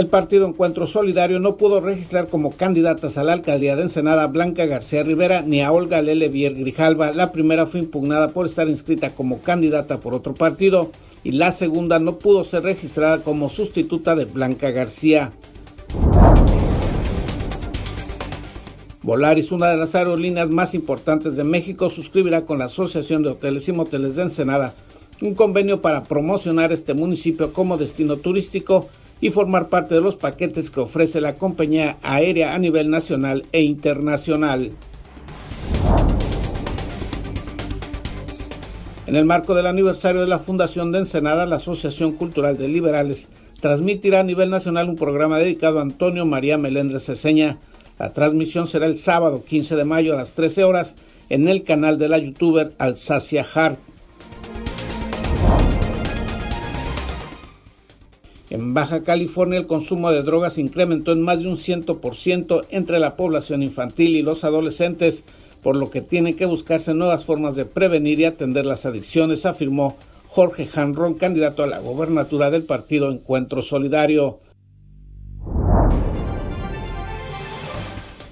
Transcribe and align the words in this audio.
El 0.00 0.06
partido 0.06 0.46
Encuentro 0.46 0.86
Solidario 0.86 1.40
no 1.40 1.58
pudo 1.58 1.82
registrar 1.82 2.28
como 2.28 2.52
candidatas 2.52 3.18
a 3.18 3.22
la 3.22 3.34
alcaldía 3.34 3.76
de 3.76 3.82
Ensenada 3.82 4.28
Blanca 4.28 4.64
García 4.64 5.02
Rivera 5.02 5.42
ni 5.42 5.60
a 5.60 5.72
Olga 5.72 6.00
Lele 6.00 6.30
Vier 6.30 6.54
Grijalva. 6.54 7.12
La 7.12 7.32
primera 7.32 7.66
fue 7.66 7.80
impugnada 7.80 8.30
por 8.30 8.46
estar 8.46 8.66
inscrita 8.66 9.14
como 9.14 9.42
candidata 9.42 10.00
por 10.00 10.14
otro 10.14 10.32
partido 10.32 10.90
y 11.22 11.32
la 11.32 11.52
segunda 11.52 11.98
no 11.98 12.18
pudo 12.18 12.44
ser 12.44 12.62
registrada 12.62 13.22
como 13.22 13.50
sustituta 13.50 14.16
de 14.16 14.24
Blanca 14.24 14.70
García. 14.70 15.34
Volaris, 19.02 19.52
una 19.52 19.68
de 19.68 19.76
las 19.76 19.94
aerolíneas 19.94 20.48
más 20.48 20.72
importantes 20.72 21.36
de 21.36 21.44
México, 21.44 21.90
suscribirá 21.90 22.46
con 22.46 22.58
la 22.58 22.64
Asociación 22.64 23.22
de 23.22 23.32
Hoteles 23.32 23.68
y 23.68 23.72
Moteles 23.72 24.16
de 24.16 24.22
Ensenada 24.22 24.74
un 25.22 25.34
convenio 25.34 25.82
para 25.82 26.04
promocionar 26.04 26.72
este 26.72 26.94
municipio 26.94 27.52
como 27.52 27.76
destino 27.76 28.16
turístico 28.16 28.88
y 29.20 29.30
formar 29.30 29.68
parte 29.68 29.94
de 29.94 30.00
los 30.00 30.16
paquetes 30.16 30.70
que 30.70 30.80
ofrece 30.80 31.20
la 31.20 31.36
compañía 31.36 31.98
aérea 32.02 32.54
a 32.54 32.58
nivel 32.58 32.90
nacional 32.90 33.44
e 33.52 33.62
internacional. 33.62 34.72
En 39.06 39.16
el 39.16 39.24
marco 39.24 39.54
del 39.54 39.66
aniversario 39.66 40.20
de 40.20 40.28
la 40.28 40.38
Fundación 40.38 40.92
de 40.92 41.00
Ensenada, 41.00 41.44
la 41.44 41.56
Asociación 41.56 42.12
Cultural 42.12 42.56
de 42.56 42.68
Liberales 42.68 43.28
transmitirá 43.60 44.20
a 44.20 44.24
nivel 44.24 44.50
nacional 44.50 44.88
un 44.88 44.96
programa 44.96 45.38
dedicado 45.38 45.78
a 45.78 45.82
Antonio 45.82 46.24
María 46.26 46.58
Melendres 46.58 47.06
Ceseña. 47.06 47.58
La 47.98 48.12
transmisión 48.12 48.68
será 48.68 48.86
el 48.86 48.96
sábado 48.96 49.44
15 49.44 49.76
de 49.76 49.84
mayo 49.84 50.12
a 50.14 50.16
las 50.16 50.34
13 50.34 50.64
horas 50.64 50.96
en 51.28 51.48
el 51.48 51.64
canal 51.64 51.98
de 51.98 52.08
la 52.08 52.18
youtuber 52.18 52.72
Alsacia 52.78 53.44
Hart. 53.54 53.78
En 58.50 58.74
Baja 58.74 59.04
California 59.04 59.60
el 59.60 59.68
consumo 59.68 60.10
de 60.10 60.24
drogas 60.24 60.58
incrementó 60.58 61.12
en 61.12 61.22
más 61.22 61.40
de 61.40 61.48
un 61.48 61.56
100% 61.56 62.66
entre 62.70 62.98
la 62.98 63.14
población 63.14 63.62
infantil 63.62 64.16
y 64.16 64.22
los 64.22 64.42
adolescentes, 64.42 65.24
por 65.62 65.76
lo 65.76 65.90
que 65.90 66.00
tienen 66.00 66.34
que 66.34 66.46
buscarse 66.46 66.92
nuevas 66.92 67.24
formas 67.24 67.54
de 67.54 67.64
prevenir 67.64 68.18
y 68.18 68.24
atender 68.24 68.66
las 68.66 68.86
adicciones, 68.86 69.46
afirmó 69.46 69.96
Jorge 70.26 70.68
Hanron, 70.74 71.14
candidato 71.14 71.62
a 71.62 71.68
la 71.68 71.78
gobernatura 71.78 72.50
del 72.50 72.64
partido 72.64 73.12
Encuentro 73.12 73.62
Solidario. 73.62 74.40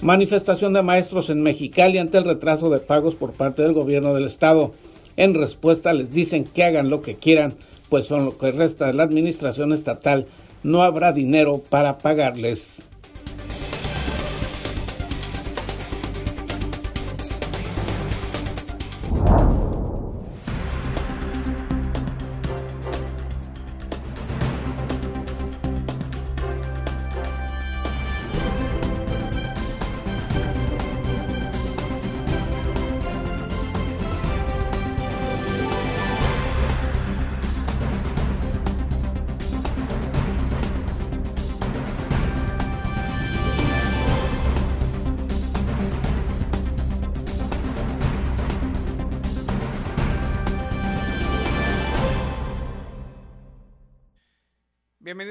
Manifestación 0.03 0.73
de 0.73 0.83
maestros 0.83 1.31
en 1.31 1.43
Mexicali 1.43 1.99
ante 1.99 2.19
el 2.19 2.25
retraso 2.25 2.71
de 2.71 2.81
pagos 2.81 3.15
por 3.15 3.35
parte 3.35 3.63
del 3.63 3.73
gobierno 3.73 4.15
del 4.15 4.25
estado. 4.25 4.75
En 5.17 5.35
respuesta 5.35 5.93
les 5.93 6.11
dicen 6.11 6.45
que 6.45 6.65
hagan 6.65 6.91
lo 6.91 7.03
que 7.03 7.17
quieran, 7.17 7.57
pues 7.89 8.07
son 8.07 8.25
lo 8.25 8.39
que 8.39 8.53
resta 8.53 8.87
de 8.87 8.95
la 8.95 9.03
administración 9.03 9.73
estatal 9.73 10.27
no 10.63 10.83
habrá 10.83 11.13
dinero 11.13 11.63
para 11.69 11.99
pagarles. 11.99 12.89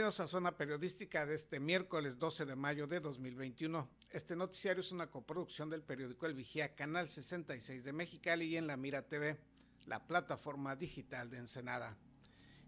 Bienvenidos 0.07 0.25
a 0.25 0.31
Zona 0.31 0.56
Periodística 0.56 1.25
de 1.25 1.35
este 1.35 1.59
miércoles 1.59 2.18
12 2.18 2.45
de 2.45 2.56
mayo 2.56 2.88
de 2.88 3.01
2021. 3.01 3.90
Este 4.12 4.38
noticiario 4.38 4.79
es 4.79 4.94
una 4.94 5.12
coproducción 5.12 5.69
del 5.69 5.84
periódico 5.84 6.25
El 6.25 6.34
Vigía, 6.34 6.75
Canal 6.75 7.09
66 7.09 7.84
de 7.84 7.91
Mexicali 7.91 8.45
y 8.45 8.56
en 8.56 8.68
La 8.68 8.78
Mira 8.78 9.01
TV, 9.01 9.38
la 9.85 10.07
plataforma 10.07 10.78
digital 10.78 11.29
de 11.29 11.40
Ensenada. 11.40 11.97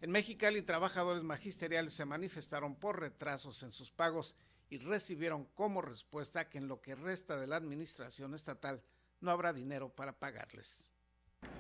En 0.01 0.11
Mexicali, 0.11 0.61
trabajadores 0.63 1.23
magisteriales 1.23 1.93
se 1.93 2.03
manifestaron 2.03 2.75
por 2.75 2.99
retrasos 2.99 3.63
en 3.63 3.71
sus 3.71 3.89
pagos 3.89 4.35
y 4.69 4.79
recibieron 4.79 5.45
como 5.45 5.81
respuesta 5.81 6.49
que 6.49 6.57
en 6.57 6.67
lo 6.67 6.81
que 6.81 6.95
resta 6.95 7.39
de 7.39 7.47
la 7.47 7.55
administración 7.55 8.35
estatal 8.35 8.83
no 9.21 9.31
habrá 9.31 9.53
dinero 9.53 9.95
para 9.95 10.19
pagarles. 10.19 10.91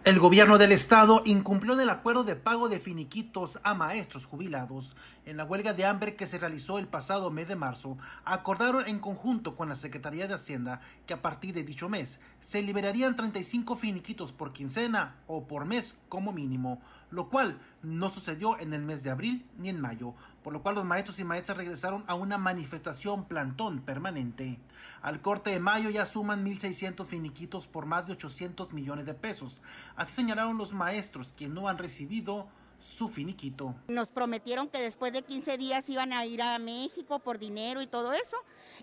El 0.09 0.17
gobierno 0.17 0.57
del 0.57 0.71
estado 0.71 1.21
incumplió 1.23 1.73
en 1.73 1.81
el 1.81 1.89
acuerdo 1.91 2.23
de 2.23 2.35
pago 2.35 2.67
de 2.67 2.79
finiquitos 2.79 3.59
a 3.61 3.75
maestros 3.75 4.25
jubilados. 4.25 4.95
En 5.23 5.37
la 5.37 5.43
huelga 5.43 5.73
de 5.73 5.85
hambre 5.85 6.15
que 6.15 6.25
se 6.25 6.39
realizó 6.39 6.79
el 6.79 6.87
pasado 6.87 7.29
mes 7.29 7.47
de 7.47 7.55
marzo, 7.55 7.95
acordaron 8.25 8.87
en 8.87 8.97
conjunto 8.97 9.55
con 9.55 9.69
la 9.69 9.75
Secretaría 9.75 10.27
de 10.27 10.33
Hacienda 10.33 10.81
que 11.05 11.13
a 11.13 11.21
partir 11.21 11.53
de 11.53 11.63
dicho 11.63 11.89
mes 11.89 12.19
se 12.41 12.63
liberarían 12.63 13.15
35 13.15 13.75
finiquitos 13.75 14.31
por 14.31 14.51
quincena 14.51 15.17
o 15.27 15.45
por 15.45 15.65
mes 15.65 15.93
como 16.09 16.33
mínimo, 16.33 16.81
lo 17.11 17.29
cual 17.29 17.59
no 17.81 18.11
sucedió 18.11 18.59
en 18.59 18.73
el 18.73 18.81
mes 18.81 19.03
de 19.03 19.11
abril 19.11 19.47
ni 19.57 19.69
en 19.69 19.79
mayo, 19.79 20.13
por 20.43 20.51
lo 20.51 20.61
cual 20.61 20.75
los 20.75 20.85
maestros 20.85 21.19
y 21.19 21.23
maestras 21.23 21.57
regresaron 21.57 22.03
a 22.07 22.15
una 22.15 22.37
manifestación 22.37 23.25
plantón 23.25 23.79
permanente. 23.79 24.59
Al 25.01 25.21
corte 25.21 25.51
de 25.51 25.59
mayo 25.59 25.89
ya 25.89 26.05
suman 26.05 26.45
1.600 26.45 27.05
finiquitos 27.05 27.67
por 27.67 27.85
más 27.85 28.05
de 28.05 28.13
800 28.13 28.73
millones 28.73 29.05
de 29.05 29.13
pesos. 29.13 29.61
Así 29.95 30.13
señalaron 30.13 30.57
los 30.57 30.73
maestros 30.73 31.31
que 31.31 31.47
no 31.47 31.69
han 31.69 31.77
recibido 31.77 32.49
su 32.79 33.09
finiquito. 33.09 33.75
Nos 33.87 34.11
prometieron 34.11 34.67
que 34.69 34.79
después 34.79 35.13
de 35.13 35.21
15 35.21 35.57
días 35.57 35.89
iban 35.89 36.13
a 36.13 36.25
ir 36.25 36.41
a 36.41 36.57
México 36.59 37.19
por 37.19 37.39
dinero 37.39 37.81
y 37.81 37.87
todo 37.87 38.13
eso, 38.13 38.37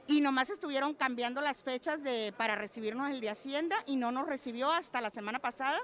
y 0.07 0.21
nomás 0.21 0.51
estuvieron 0.51 0.95
cambiando 0.95 1.41
las 1.41 1.63
fechas 1.63 2.03
de, 2.03 2.33
para 2.37 2.57
recibirnos 2.57 3.11
el 3.11 3.21
de 3.21 3.31
Hacienda 3.31 3.77
y 3.87 3.97
no 3.97 4.13
nos 4.13 4.27
recibió 4.27 4.71
hasta 4.71 5.01
la 5.01 5.11
semana 5.11 5.39
pasada, 5.39 5.79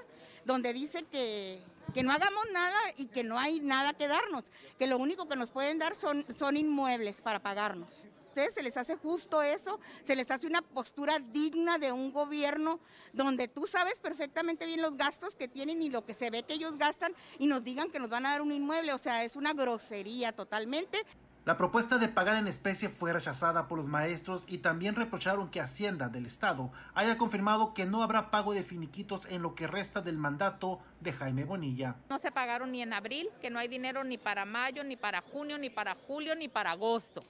donde 0.45 0.73
dice 0.73 1.03
que, 1.03 1.61
que 1.93 2.03
no 2.03 2.11
hagamos 2.11 2.45
nada 2.53 2.77
y 2.97 3.07
que 3.07 3.23
no 3.23 3.39
hay 3.39 3.59
nada 3.59 3.93
que 3.93 4.07
darnos, 4.07 4.45
que 4.77 4.87
lo 4.87 4.97
único 4.97 5.27
que 5.27 5.35
nos 5.35 5.51
pueden 5.51 5.79
dar 5.79 5.95
son, 5.95 6.25
son 6.35 6.57
inmuebles 6.57 7.21
para 7.21 7.41
pagarnos 7.41 8.07
ustedes 8.33 8.55
se 8.55 8.63
les 8.63 8.77
hace 8.77 8.95
justo 8.95 9.43
eso, 9.43 9.79
se 10.01 10.15
les 10.15 10.31
hace 10.31 10.47
una 10.47 10.63
postura 10.63 11.19
digna 11.19 11.77
de 11.77 11.91
un 11.91 12.11
gobierno 12.11 12.79
donde 13.13 13.47
tú 13.47 13.67
sabes 13.67 13.99
perfectamente 13.99 14.65
bien 14.65 14.81
los 14.81 14.97
gastos 14.97 15.35
que 15.35 15.47
tienen 15.47 15.83
y 15.83 15.89
lo 15.89 16.03
que 16.03 16.15
se 16.15 16.31
ve 16.31 16.41
que 16.41 16.55
ellos 16.55 16.79
gastan 16.79 17.13
y 17.37 17.45
nos 17.45 17.63
digan 17.63 17.91
que 17.91 17.99
nos 17.99 18.09
van 18.09 18.25
a 18.25 18.31
dar 18.31 18.41
un 18.41 18.51
inmueble, 18.51 18.91
o 18.91 18.97
sea, 18.97 19.23
es 19.23 19.35
una 19.35 19.53
grosería 19.53 20.31
totalmente. 20.31 20.97
La 21.45 21.57
propuesta 21.57 21.99
de 21.99 22.07
pagar 22.07 22.37
en 22.37 22.47
especie 22.47 22.89
fue 22.89 23.13
rechazada 23.13 23.67
por 23.67 23.77
los 23.77 23.87
maestros 23.87 24.45
y 24.47 24.59
también 24.59 24.95
reprocharon 24.95 25.51
que 25.51 25.61
Hacienda 25.61 26.09
del 26.09 26.25
Estado 26.25 26.71
haya 26.95 27.19
confirmado 27.19 27.75
que 27.75 27.85
no 27.85 28.01
habrá 28.01 28.31
pago 28.31 28.53
de 28.53 28.63
finiquitos 28.63 29.27
en 29.29 29.43
lo 29.43 29.53
que 29.53 29.67
resta 29.67 30.01
del 30.01 30.17
mandato 30.17 30.79
de 31.01 31.13
Jaime 31.13 31.43
Bonilla. 31.43 31.97
No 32.09 32.17
se 32.17 32.31
pagaron 32.31 32.71
ni 32.71 32.81
en 32.81 32.93
abril, 32.93 33.29
que 33.41 33.51
no 33.51 33.59
hay 33.59 33.67
dinero 33.67 34.03
ni 34.03 34.17
para 34.17 34.45
mayo, 34.45 34.83
ni 34.83 34.95
para 34.95 35.21
junio, 35.21 35.59
ni 35.59 35.69
para 35.69 35.93
julio, 36.07 36.33
ni 36.33 36.47
para 36.47 36.71
agosto 36.71 37.23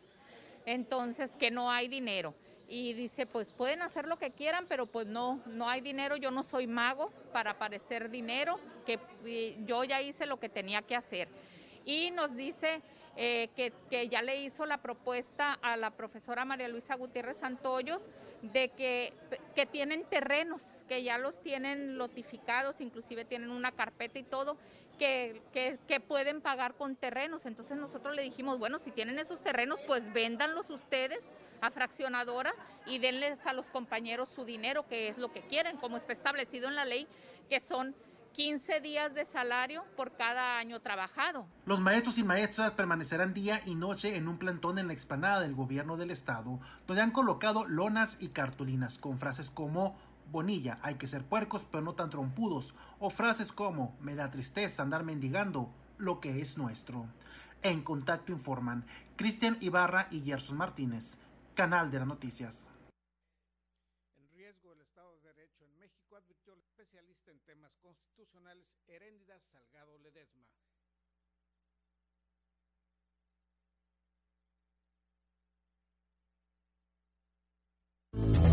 entonces 0.65 1.31
que 1.38 1.51
no 1.51 1.71
hay 1.71 1.88
dinero. 1.88 2.33
Y 2.68 2.94
dice, 2.94 3.25
pues 3.25 3.51
pueden 3.51 3.81
hacer 3.81 4.07
lo 4.07 4.18
que 4.18 4.31
quieran, 4.31 4.65
pero 4.68 4.86
pues 4.86 5.06
no, 5.06 5.42
no 5.45 5.69
hay 5.69 5.81
dinero, 5.81 6.15
yo 6.15 6.31
no 6.31 6.44
soy 6.44 6.65
mago 6.65 7.12
para 7.31 7.51
aparecer 7.51 8.10
dinero, 8.10 8.60
que 8.86 9.00
yo 9.65 9.83
ya 9.83 10.01
hice 10.01 10.25
lo 10.25 10.39
que 10.39 10.50
tenía 10.50 10.81
que 10.81 10.95
hacer. 10.95 11.27
Y 11.86 12.12
nos 12.12 12.36
dice 12.36 12.81
eh, 13.15 13.50
que, 13.56 13.74
que, 13.89 14.07
ya 14.07 14.21
le 14.21 14.42
hizo 14.42 14.65
la 14.65 14.81
propuesta 14.81 15.54
a 15.62 15.77
la 15.77 15.92
profesora 15.92 16.45
María 16.45 16.68
Luisa 16.68 16.95
Gutiérrez 16.95 17.38
Santoyos 17.38 18.10
de 18.43 18.69
que, 18.69 19.13
que 19.55 19.65
tienen 19.65 20.03
terrenos, 20.03 20.61
que 20.89 21.01
ya 21.01 21.17
los 21.17 21.41
tienen 21.41 21.97
lotificados, 21.97 22.81
inclusive 22.81 23.23
tienen 23.23 23.49
una 23.51 23.71
carpeta 23.71 24.19
y 24.19 24.23
todo, 24.23 24.57
que, 24.99 25.41
que, 25.87 25.99
pueden 25.99 26.41
pagar 26.41 26.75
con 26.75 26.95
terrenos. 26.95 27.45
Entonces 27.45 27.77
nosotros 27.77 28.15
le 28.15 28.21
dijimos, 28.21 28.59
bueno, 28.59 28.79
si 28.79 28.91
tienen 28.91 29.17
esos 29.17 29.41
terrenos, 29.41 29.79
pues 29.87 30.11
véndanlos 30.13 30.69
ustedes 30.69 31.23
a 31.61 31.71
fraccionadora 31.71 32.53
y 32.85 32.99
denles 32.99 33.39
a 33.45 33.53
los 33.53 33.65
compañeros 33.67 34.29
su 34.29 34.45
dinero, 34.45 34.85
que 34.87 35.07
es 35.07 35.17
lo 35.17 35.31
que 35.31 35.41
quieren, 35.41 35.77
como 35.77 35.97
está 35.97 36.13
establecido 36.13 36.67
en 36.67 36.75
la 36.75 36.85
ley, 36.85 37.07
que 37.49 37.59
son 37.59 37.95
15 38.33 38.81
días 38.81 39.13
de 39.13 39.25
salario 39.25 39.83
por 39.95 40.18
cada 40.18 40.57
año 40.57 40.81
trabajado. 40.81 41.45
Los 41.65 41.80
maestros 41.80 42.18
y 42.18 42.24
maestras 42.24 42.71
permanecerán 42.71 43.33
día 43.33 43.62
y 43.63 43.75
noche 43.75 44.18
en 44.18 44.27
un 44.27 44.39
plantón 44.39 44.80
en 44.80 44.88
la 44.88 44.94
explanada 44.94 45.41
del 45.41 45.53
gobierno 45.53 45.97
del 45.97 46.09
estado, 46.09 46.59
donde 46.88 47.03
han 47.03 47.12
colocado 47.12 47.65
lonas 47.65 48.18
y 48.19 48.30
cartulinas 48.30 48.97
con 48.97 49.19
frases 49.19 49.51
como 49.51 49.95
Bonilla, 50.31 50.80
hay 50.81 50.95
que 50.95 51.06
ser 51.06 51.24
puercos 51.24 51.63
pero 51.69 51.83
no 51.83 51.94
tan 51.94 52.09
trompudos, 52.09 52.74
o 53.00 53.12
frases 53.12 53.51
como 53.51 53.95
me 54.01 54.15
da 54.15 54.31
tristeza 54.31 54.81
andar 54.81 55.03
mendigando 55.03 55.69
lo 56.00 56.19
que 56.19 56.41
es 56.41 56.57
nuestro. 56.57 57.06
En 57.62 57.83
contacto 57.83 58.31
informan 58.31 58.86
Cristian 59.15 59.57
Ibarra 59.62 60.07
y 60.09 60.21
Gerson 60.21 60.57
Martínez, 60.57 61.18
Canal 61.53 61.91
de 61.91 62.00
las 62.00 62.07
Noticias. 62.07 62.72
You. 78.15 78.52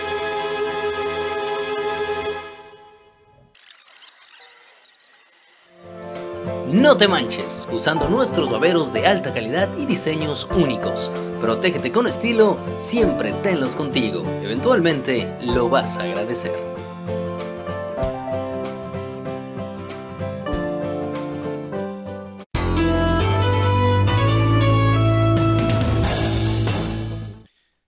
No 6.71 6.95
te 6.95 7.05
manches, 7.05 7.67
usando 7.69 8.07
nuestros 8.07 8.49
baberos 8.49 8.93
de 8.93 9.05
alta 9.05 9.33
calidad 9.33 9.67
y 9.77 9.85
diseños 9.85 10.47
únicos. 10.55 11.11
Protégete 11.41 11.91
con 11.91 12.07
estilo, 12.07 12.57
siempre 12.79 13.33
tenlos 13.43 13.75
contigo. 13.75 14.23
Eventualmente 14.41 15.37
lo 15.41 15.67
vas 15.67 15.97
a 15.97 16.03
agradecer. 16.03 16.53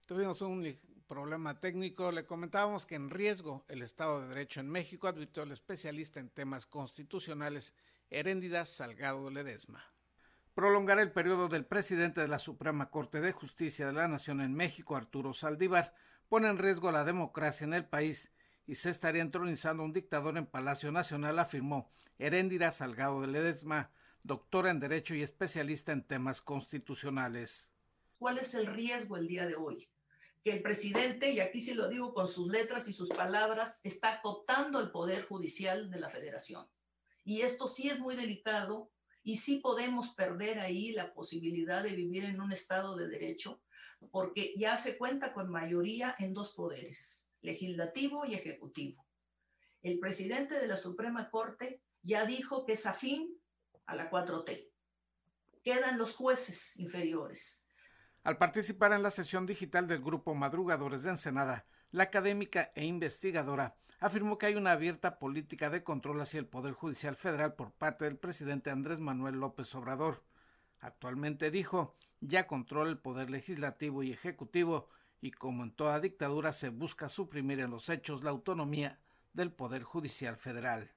Tuvimos 0.05 0.41
un 0.41 0.77
problema 1.07 1.57
técnico. 1.57 2.11
Le 2.11 2.25
comentábamos 2.25 2.85
que 2.85 2.95
en 2.95 3.09
riesgo 3.09 3.63
el 3.69 3.81
Estado 3.81 4.21
de 4.21 4.27
Derecho 4.27 4.59
en 4.59 4.69
México 4.69 5.07
advirtió 5.07 5.43
el 5.43 5.53
especialista 5.53 6.19
en 6.19 6.29
temas 6.29 6.65
constitucionales 6.65 7.73
Heréndida 8.13 8.67
Salgado 8.67 9.31
Ledesma. 9.31 9.91
Prolongar 10.53 10.99
el 10.99 11.11
periodo 11.11 11.49
del 11.49 11.65
presidente 11.65 12.21
de 12.21 12.27
la 12.27 12.37
Suprema 12.37 12.91
Corte 12.91 13.21
de 13.21 13.31
Justicia 13.31 13.87
de 13.87 13.93
la 13.93 14.07
Nación 14.07 14.39
en 14.39 14.53
México, 14.53 14.95
Arturo 14.95 15.33
Saldívar, 15.33 15.95
pone 16.29 16.47
en 16.47 16.59
riesgo 16.59 16.91
la 16.91 17.05
democracia 17.05 17.65
en 17.65 17.73
el 17.73 17.85
país 17.85 18.31
y 18.67 18.75
se 18.75 18.91
estaría 18.91 19.23
entronizando 19.23 19.83
un 19.83 19.93
dictador 19.93 20.37
en 20.37 20.45
Palacio 20.45 20.91
Nacional, 20.91 21.39
afirmó 21.39 21.89
Heréndida 22.19 22.69
Salgado 22.69 23.19
de 23.21 23.29
Ledesma, 23.29 23.89
doctora 24.21 24.69
en 24.69 24.79
Derecho 24.79 25.15
y 25.15 25.23
especialista 25.23 25.91
en 25.91 26.03
temas 26.03 26.39
constitucionales. 26.39 27.73
¿Cuál 28.19 28.37
es 28.37 28.53
el 28.53 28.67
riesgo 28.67 29.17
el 29.17 29.27
día 29.27 29.47
de 29.47 29.55
hoy? 29.55 29.89
Que 30.43 30.51
el 30.51 30.61
presidente, 30.61 31.31
y 31.31 31.39
aquí 31.39 31.61
sí 31.61 31.73
lo 31.73 31.89
digo 31.89 32.13
con 32.13 32.27
sus 32.27 32.47
letras 32.47 32.87
y 32.87 32.93
sus 32.93 33.09
palabras, 33.09 33.81
está 33.83 34.21
cooptando 34.21 34.79
el 34.79 34.91
poder 34.91 35.25
judicial 35.25 35.89
de 35.89 35.99
la 35.99 36.11
federación. 36.11 36.67
Y 37.23 37.41
esto 37.41 37.67
sí 37.67 37.89
es 37.89 37.99
muy 37.99 38.15
delicado 38.15 38.91
y 39.23 39.37
sí 39.37 39.57
podemos 39.57 40.13
perder 40.15 40.59
ahí 40.59 40.91
la 40.91 41.13
posibilidad 41.13 41.83
de 41.83 41.95
vivir 41.95 42.25
en 42.25 42.41
un 42.41 42.51
estado 42.51 42.95
de 42.95 43.07
derecho, 43.07 43.61
porque 44.11 44.53
ya 44.57 44.77
se 44.77 44.97
cuenta 44.97 45.33
con 45.33 45.49
mayoría 45.49 46.15
en 46.19 46.33
dos 46.33 46.53
poderes, 46.53 47.31
legislativo 47.41 48.25
y 48.25 48.35
ejecutivo. 48.35 49.05
El 49.81 49.99
presidente 49.99 50.59
de 50.59 50.67
la 50.67 50.77
Suprema 50.77 51.29
Corte 51.29 51.81
ya 52.01 52.25
dijo 52.25 52.65
que 52.65 52.73
es 52.73 52.85
afín 52.85 53.37
a 53.85 53.95
la 53.95 54.09
4T. 54.09 54.69
Quedan 55.63 55.97
los 55.97 56.15
jueces 56.15 56.77
inferiores. 56.77 57.65
Al 58.23 58.37
participar 58.37 58.93
en 58.93 59.03
la 59.03 59.11
sesión 59.11 59.45
digital 59.45 59.87
del 59.87 60.01
grupo 60.01 60.35
Madrugadores 60.35 61.03
de 61.03 61.11
Ensenada, 61.11 61.65
la 61.93 62.05
académica 62.05 62.71
e 62.75 62.85
investigadora 62.85 63.75
afirmó 63.99 64.37
que 64.37 64.47
hay 64.47 64.55
una 64.55 64.71
abierta 64.71 65.19
política 65.19 65.69
de 65.69 65.83
control 65.83 66.19
hacia 66.21 66.39
el 66.39 66.47
Poder 66.47 66.73
Judicial 66.73 67.15
Federal 67.15 67.53
por 67.53 67.71
parte 67.71 68.05
del 68.05 68.17
presidente 68.17 68.71
Andrés 68.71 68.99
Manuel 68.99 69.35
López 69.35 69.73
Obrador. 69.75 70.23
Actualmente 70.81 71.51
dijo, 71.51 71.95
ya 72.19 72.47
controla 72.47 72.89
el 72.89 72.97
Poder 72.97 73.29
Legislativo 73.29 74.01
y 74.01 74.11
Ejecutivo 74.11 74.89
y 75.21 75.31
como 75.31 75.63
en 75.63 75.71
toda 75.71 75.99
dictadura 75.99 76.51
se 76.51 76.69
busca 76.69 77.09
suprimir 77.09 77.59
en 77.59 77.69
los 77.69 77.87
hechos 77.89 78.23
la 78.23 78.31
autonomía 78.31 78.99
del 79.31 79.51
Poder 79.51 79.83
Judicial 79.83 80.35
Federal. 80.35 80.89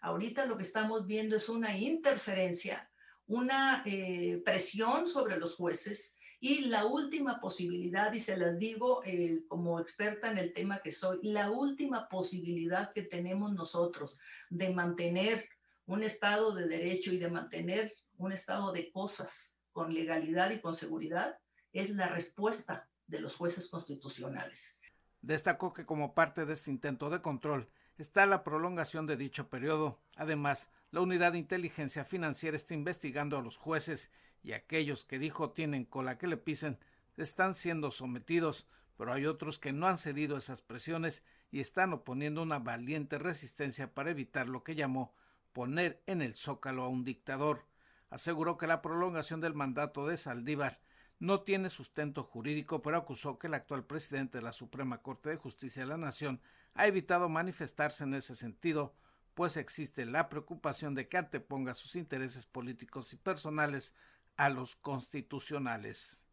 Ahorita 0.00 0.44
lo 0.46 0.56
que 0.56 0.64
estamos 0.64 1.06
viendo 1.06 1.36
es 1.36 1.48
una 1.48 1.78
interferencia, 1.78 2.90
una 3.28 3.84
eh, 3.86 4.42
presión 4.44 5.06
sobre 5.06 5.36
los 5.36 5.54
jueces 5.54 6.18
y 6.44 6.62
la 6.62 6.86
última 6.86 7.38
posibilidad, 7.38 8.12
y 8.12 8.18
se 8.18 8.36
las 8.36 8.58
digo 8.58 9.00
eh, 9.04 9.44
como 9.46 9.78
experta 9.78 10.28
en 10.28 10.38
el 10.38 10.52
tema 10.52 10.82
que 10.82 10.90
soy, 10.90 11.20
la 11.22 11.52
última 11.52 12.08
posibilidad 12.08 12.92
que 12.92 13.02
tenemos 13.02 13.52
nosotros 13.52 14.18
de 14.50 14.70
mantener 14.70 15.48
un 15.86 16.02
estado 16.02 16.52
de 16.52 16.66
derecho 16.66 17.12
y 17.12 17.18
de 17.18 17.30
mantener 17.30 17.92
un 18.18 18.32
estado 18.32 18.72
de 18.72 18.90
cosas 18.90 19.60
con 19.70 19.94
legalidad 19.94 20.50
y 20.50 20.58
con 20.58 20.74
seguridad 20.74 21.38
es 21.72 21.90
la 21.90 22.08
respuesta 22.08 22.88
de 23.06 23.20
los 23.20 23.36
jueces 23.36 23.68
constitucionales. 23.68 24.80
Destacó 25.20 25.72
que 25.72 25.84
como 25.84 26.12
parte 26.12 26.44
de 26.44 26.54
este 26.54 26.72
intento 26.72 27.08
de 27.08 27.22
control 27.22 27.68
está 27.98 28.26
la 28.26 28.42
prolongación 28.42 29.06
de 29.06 29.16
dicho 29.16 29.48
periodo. 29.48 30.00
Además, 30.16 30.70
la 30.90 31.02
Unidad 31.02 31.30
de 31.30 31.38
Inteligencia 31.38 32.04
Financiera 32.04 32.56
está 32.56 32.74
investigando 32.74 33.36
a 33.36 33.42
los 33.42 33.58
jueces 33.58 34.10
y 34.42 34.52
aquellos 34.52 35.04
que 35.04 35.18
dijo 35.18 35.50
tienen 35.50 35.84
cola 35.84 36.18
que 36.18 36.26
le 36.26 36.36
pisen 36.36 36.78
están 37.16 37.54
siendo 37.54 37.90
sometidos, 37.90 38.66
pero 38.96 39.12
hay 39.12 39.26
otros 39.26 39.58
que 39.58 39.72
no 39.72 39.86
han 39.86 39.98
cedido 39.98 40.36
esas 40.36 40.62
presiones 40.62 41.24
y 41.50 41.60
están 41.60 41.92
oponiendo 41.92 42.42
una 42.42 42.58
valiente 42.58 43.18
resistencia 43.18 43.92
para 43.94 44.10
evitar 44.10 44.48
lo 44.48 44.64
que 44.64 44.74
llamó 44.74 45.14
poner 45.52 46.02
en 46.06 46.22
el 46.22 46.34
zócalo 46.34 46.82
a 46.82 46.88
un 46.88 47.04
dictador. 47.04 47.66
Aseguró 48.10 48.56
que 48.58 48.66
la 48.66 48.82
prolongación 48.82 49.40
del 49.40 49.54
mandato 49.54 50.06
de 50.06 50.16
Saldívar 50.16 50.80
no 51.18 51.42
tiene 51.42 51.70
sustento 51.70 52.24
jurídico, 52.24 52.82
pero 52.82 52.96
acusó 52.96 53.38
que 53.38 53.46
el 53.46 53.54
actual 53.54 53.84
presidente 53.84 54.38
de 54.38 54.42
la 54.42 54.52
Suprema 54.52 55.02
Corte 55.02 55.30
de 55.30 55.36
Justicia 55.36 55.82
de 55.82 55.88
la 55.88 55.96
Nación 55.96 56.40
ha 56.74 56.86
evitado 56.86 57.28
manifestarse 57.28 58.04
en 58.04 58.14
ese 58.14 58.34
sentido, 58.34 58.94
pues 59.34 59.56
existe 59.56 60.04
la 60.04 60.28
preocupación 60.28 60.94
de 60.94 61.08
que 61.08 61.18
anteponga 61.18 61.74
sus 61.74 61.96
intereses 61.96 62.46
políticos 62.46 63.12
y 63.12 63.16
personales 63.16 63.94
a 64.36 64.48
los 64.48 64.76
constitucionales. 64.76 66.26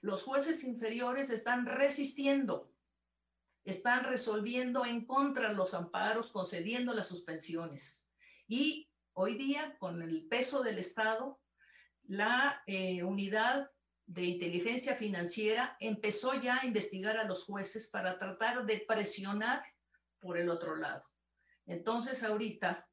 Los 0.00 0.22
jueces 0.22 0.64
inferiores 0.64 1.30
están 1.30 1.66
resistiendo, 1.66 2.72
están 3.64 4.04
resolviendo 4.04 4.84
en 4.84 5.06
contra 5.06 5.52
los 5.52 5.74
amparos, 5.74 6.30
concediendo 6.30 6.92
las 6.94 7.08
suspensiones. 7.08 8.06
Y 8.46 8.90
hoy 9.14 9.36
día, 9.36 9.76
con 9.78 10.02
el 10.02 10.26
peso 10.28 10.62
del 10.62 10.78
Estado, 10.78 11.40
la 12.02 12.62
eh, 12.66 13.02
unidad 13.02 13.70
de 14.06 14.24
inteligencia 14.24 14.94
financiera 14.94 15.76
empezó 15.80 16.34
ya 16.40 16.60
a 16.60 16.66
investigar 16.66 17.16
a 17.16 17.24
los 17.24 17.44
jueces 17.44 17.88
para 17.88 18.18
tratar 18.18 18.66
de 18.66 18.84
presionar 18.86 19.64
por 20.20 20.36
el 20.36 20.50
otro 20.50 20.76
lado. 20.76 21.04
Entonces, 21.66 22.22
ahorita, 22.22 22.86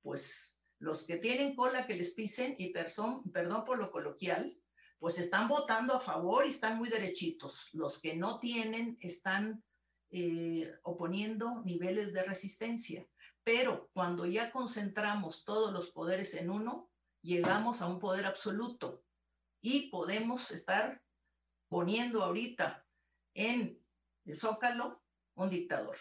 pues 0.00 0.53
los 0.78 1.04
que 1.06 1.16
tienen 1.16 1.54
cola 1.54 1.86
que 1.86 1.96
les 1.96 2.12
pisen, 2.14 2.54
y 2.58 2.70
perdón, 2.72 3.64
por 3.64 3.78
lo 3.78 3.90
coloquial, 3.90 4.58
pues 4.98 5.18
están 5.18 5.48
votando 5.48 5.94
a 5.94 6.00
favor 6.00 6.46
y 6.46 6.50
están 6.50 6.78
muy 6.78 6.88
derechitos. 6.88 7.68
Los 7.72 8.00
que 8.00 8.16
no 8.16 8.38
tienen 8.38 8.96
están 9.00 9.62
eh, 10.10 10.72
oponiendo 10.82 11.62
niveles 11.64 12.12
de 12.12 12.22
resistencia. 12.22 13.06
Pero 13.42 13.90
cuando 13.92 14.24
ya 14.24 14.50
concentramos 14.50 15.44
todos 15.44 15.72
los 15.72 15.90
poderes 15.90 16.34
en 16.34 16.50
uno, 16.50 16.90
llegamos 17.20 17.82
a 17.82 17.86
un 17.86 17.98
poder 17.98 18.24
absoluto 18.24 19.04
y 19.60 19.90
podemos 19.90 20.50
estar 20.50 21.02
poniendo 21.68 22.22
ahorita 22.22 22.86
en 23.34 23.82
el 24.24 24.36
Zócalo 24.36 25.02
un 25.34 25.50
dictador. 25.50 25.96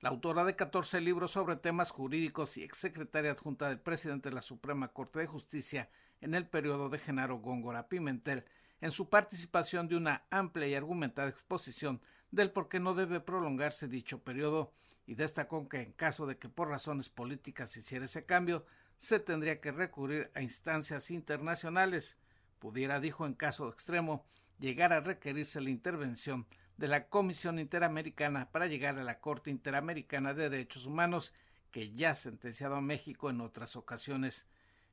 La 0.00 0.08
autora 0.08 0.44
de 0.44 0.56
14 0.56 0.98
libros 1.02 1.32
sobre 1.32 1.56
temas 1.56 1.90
jurídicos 1.90 2.56
y 2.56 2.62
exsecretaria 2.62 3.32
adjunta 3.32 3.68
del 3.68 3.80
presidente 3.80 4.30
de 4.30 4.34
la 4.34 4.40
Suprema 4.40 4.88
Corte 4.88 5.18
de 5.18 5.26
Justicia 5.26 5.90
en 6.22 6.32
el 6.32 6.46
periodo 6.46 6.88
de 6.88 6.98
Genaro 6.98 7.36
Góngora 7.36 7.86
Pimentel, 7.86 8.46
en 8.80 8.92
su 8.92 9.10
participación 9.10 9.88
de 9.88 9.96
una 9.96 10.24
amplia 10.30 10.68
y 10.68 10.74
argumentada 10.74 11.28
exposición 11.28 12.00
del 12.30 12.50
por 12.50 12.70
qué 12.70 12.80
no 12.80 12.94
debe 12.94 13.20
prolongarse 13.20 13.88
dicho 13.88 14.24
periodo, 14.24 14.72
y 15.06 15.16
destacó 15.16 15.68
que 15.68 15.82
en 15.82 15.92
caso 15.92 16.26
de 16.26 16.38
que 16.38 16.48
por 16.48 16.68
razones 16.68 17.10
políticas 17.10 17.70
se 17.70 17.80
hiciera 17.80 18.06
ese 18.06 18.24
cambio, 18.24 18.64
se 18.96 19.20
tendría 19.20 19.60
que 19.60 19.70
recurrir 19.70 20.30
a 20.34 20.40
instancias 20.40 21.10
internacionales. 21.10 22.16
Pudiera, 22.58 23.00
dijo, 23.00 23.26
en 23.26 23.34
caso 23.34 23.68
extremo, 23.68 24.24
llegar 24.58 24.94
a 24.94 25.00
requerirse 25.00 25.60
la 25.60 25.68
intervención 25.68 26.46
de 26.80 26.88
la 26.88 27.08
Comisión 27.08 27.58
Interamericana 27.58 28.50
para 28.50 28.66
llegar 28.66 28.98
a 28.98 29.04
la 29.04 29.20
Corte 29.20 29.50
Interamericana 29.50 30.32
de 30.32 30.48
Derechos 30.48 30.86
Humanos, 30.86 31.34
que 31.70 31.92
ya 31.92 32.12
ha 32.12 32.14
sentenciado 32.14 32.76
a 32.76 32.80
México 32.80 33.28
en 33.28 33.42
otras 33.42 33.76
ocasiones. 33.76 34.46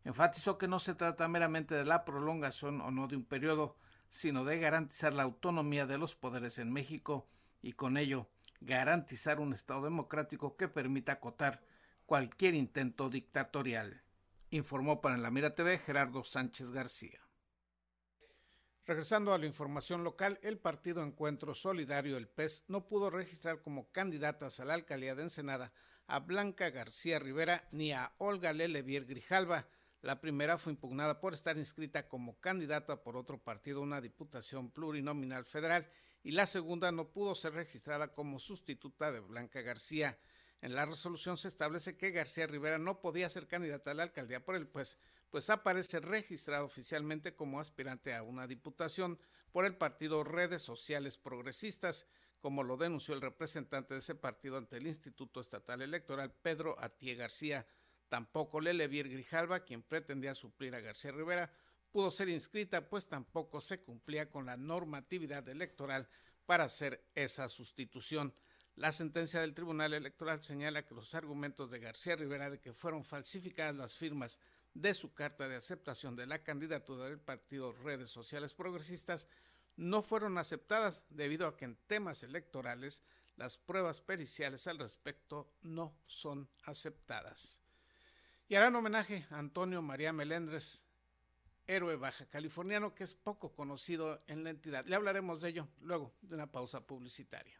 Enfatizó 0.04 0.58
que 0.58 0.68
no 0.68 0.80
se 0.80 0.96
trata 0.96 1.30
meramente 1.30 1.76
de 1.76 1.86
la 1.86 2.04
prolongación 2.04 2.82
o 2.82 2.92
no 2.92 3.08
de 3.08 3.16
un 3.16 3.24
periodo, 3.24 3.78
sino 4.10 4.44
de 4.44 4.60
garantizar 4.60 5.14
la 5.14 5.24
autonomía 5.24 5.86
de 5.86 5.98
los 5.98 6.14
poderes 6.14 6.60
en 6.60 6.74
México 6.74 7.30
y 7.62 7.72
con 7.72 7.96
ello 7.96 8.28
garantizar 8.60 9.40
un 9.40 9.54
Estado 9.54 9.84
democrático 9.84 10.58
que 10.58 10.68
permita 10.68 11.14
acotar 11.14 11.62
cualquier 12.06 12.54
intento 12.54 13.10
dictatorial. 13.10 14.04
Informó 14.50 15.00
para 15.00 15.16
la 15.16 15.32
Mira 15.32 15.56
TV 15.56 15.78
Gerardo 15.78 16.26
Sánchez 16.26 16.72
García. 16.72 17.27
Regresando 18.88 19.34
a 19.34 19.38
la 19.38 19.46
información 19.46 20.06
local, 20.06 20.40
el 20.44 20.60
partido 20.60 21.04
Encuentro 21.04 21.54
Solidario, 21.54 22.16
el 22.16 22.30
PES, 22.30 22.64
no 22.70 22.88
pudo 22.88 23.10
registrar 23.10 23.62
como 23.62 23.92
candidatas 23.92 24.62
a 24.62 24.66
la 24.66 24.76
alcaldía 24.76 25.14
de 25.14 25.24
Ensenada 25.24 25.74
a 26.08 26.20
Blanca 26.20 26.70
García 26.70 27.20
Rivera 27.20 27.68
ni 27.72 27.92
a 27.92 28.14
Olga 28.18 28.54
Lelevier 28.54 29.04
Grijalva. 29.04 29.68
La 30.00 30.22
primera 30.22 30.58
fue 30.58 30.72
impugnada 30.72 31.20
por 31.20 31.34
estar 31.34 31.58
inscrita 31.58 32.08
como 32.08 32.40
candidata 32.40 33.04
por 33.04 33.18
otro 33.18 33.44
partido 33.44 33.82
una 33.82 34.00
diputación 34.00 34.72
plurinominal 34.72 35.44
federal 35.44 35.92
y 36.24 36.32
la 36.32 36.46
segunda 36.46 36.94
no 36.94 37.12
pudo 37.12 37.36
ser 37.36 37.56
registrada 37.56 38.14
como 38.14 38.40
sustituta 38.40 39.12
de 39.12 39.20
Blanca 39.20 39.60
García. 39.64 40.18
En 40.62 40.76
la 40.76 40.86
resolución 40.86 41.36
se 41.36 41.50
establece 41.50 41.98
que 41.98 42.12
García 42.12 42.48
Rivera 42.48 42.78
no 42.78 43.02
podía 43.02 43.28
ser 43.28 43.48
candidata 43.48 43.92
a 43.92 43.96
la 43.96 44.04
alcaldía 44.04 44.46
por 44.46 44.56
el 44.56 44.70
PES 44.70 44.98
pues 45.30 45.50
aparece 45.50 46.00
registrado 46.00 46.66
oficialmente 46.66 47.36
como 47.36 47.60
aspirante 47.60 48.14
a 48.14 48.24
una 48.24 48.48
diputación 48.48 49.20
por 49.52 49.66
el 49.66 49.76
partido 49.76 50.24
Redes 50.24 50.62
Sociales 50.62 51.18
Progresistas, 51.18 52.06
como 52.40 52.64
lo 52.64 52.78
denunció 52.78 53.14
el 53.14 53.22
representante 53.22 53.94
de 53.94 54.00
ese 54.00 54.16
partido 54.16 54.58
ante 54.58 54.78
el 54.78 54.88
Instituto 54.88 55.42
Estatal 55.42 55.82
Electoral, 55.82 56.32
Pedro 56.32 56.76
Atie 56.80 57.16
García. 57.16 57.66
Tampoco 58.10 58.62
Lelevier 58.62 59.10
Grijalva, 59.10 59.66
quien 59.66 59.84
pretendía 59.84 60.34
suplir 60.34 60.76
a 60.76 60.80
García 60.80 61.12
Rivera, 61.12 61.52
pudo 61.92 62.12
ser 62.12 62.30
inscrita, 62.30 62.90
pues 62.90 63.08
tampoco 63.08 63.60
se 63.60 63.82
cumplía 63.82 64.30
con 64.30 64.46
la 64.46 64.56
normatividad 64.56 65.48
electoral 65.50 66.08
para 66.46 66.66
hacer 66.66 67.04
esa 67.16 67.50
sustitución. 67.50 68.34
La 68.76 68.92
sentencia 68.92 69.42
del 69.42 69.56
Tribunal 69.56 69.94
Electoral 69.94 70.44
señala 70.44 70.86
que 70.86 70.94
los 70.94 71.16
argumentos 71.16 71.72
de 71.72 71.80
García 71.80 72.16
Rivera 72.16 72.52
de 72.52 72.60
que 72.60 72.74
fueron 72.74 73.04
falsificadas 73.04 73.76
las 73.76 73.98
firmas 73.98 74.40
de 74.82 74.94
su 74.94 75.14
carta 75.14 75.48
de 75.48 75.56
aceptación 75.56 76.16
de 76.16 76.28
la 76.28 76.44
candidatura 76.44 77.06
del 77.06 77.20
partido 77.20 77.74
Redes 77.84 78.12
Sociales 78.12 78.54
Progresistas 78.54 79.28
no 79.76 80.04
fueron 80.04 80.38
aceptadas 80.38 81.04
debido 81.10 81.48
a 81.48 81.58
que 81.58 81.66
en 81.66 81.76
temas 81.88 82.22
electorales 82.22 83.04
las 83.38 83.58
pruebas 83.58 84.02
periciales 84.02 84.68
al 84.68 84.78
respecto 84.78 85.52
no 85.62 85.96
son 86.06 86.50
aceptadas. 86.64 87.64
Y 88.48 88.56
harán 88.56 88.76
homenaje 88.76 89.26
a 89.32 89.40
Antonio 89.40 89.82
María 89.82 90.14
Melendres, 90.14 90.86
héroe 91.66 91.96
baja 91.96 92.28
californiano 92.28 92.94
que 92.94 93.04
es 93.04 93.16
poco 93.16 93.54
conocido 93.54 94.24
en 94.28 94.44
la 94.44 94.52
entidad. 94.52 94.86
Le 94.86 94.96
hablaremos 94.96 95.42
de 95.42 95.50
ello 95.50 95.68
luego 95.82 96.14
de 96.22 96.36
una 96.36 96.52
pausa 96.52 96.86
publicitaria. 96.86 97.60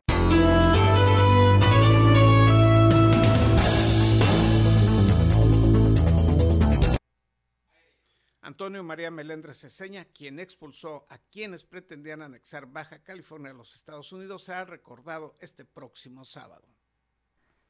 Antonio 8.61 8.83
María 8.83 9.09
Melendres 9.09 9.61
Ceseña, 9.61 10.05
quien 10.05 10.39
expulsó 10.39 11.07
a 11.09 11.17
quienes 11.17 11.63
pretendían 11.63 12.21
anexar 12.21 12.67
Baja 12.67 13.01
California 13.01 13.49
a 13.49 13.55
los 13.55 13.75
Estados 13.75 14.11
Unidos, 14.13 14.43
será 14.43 14.65
recordado 14.65 15.35
este 15.39 15.65
próximo 15.65 16.25
sábado. 16.25 16.67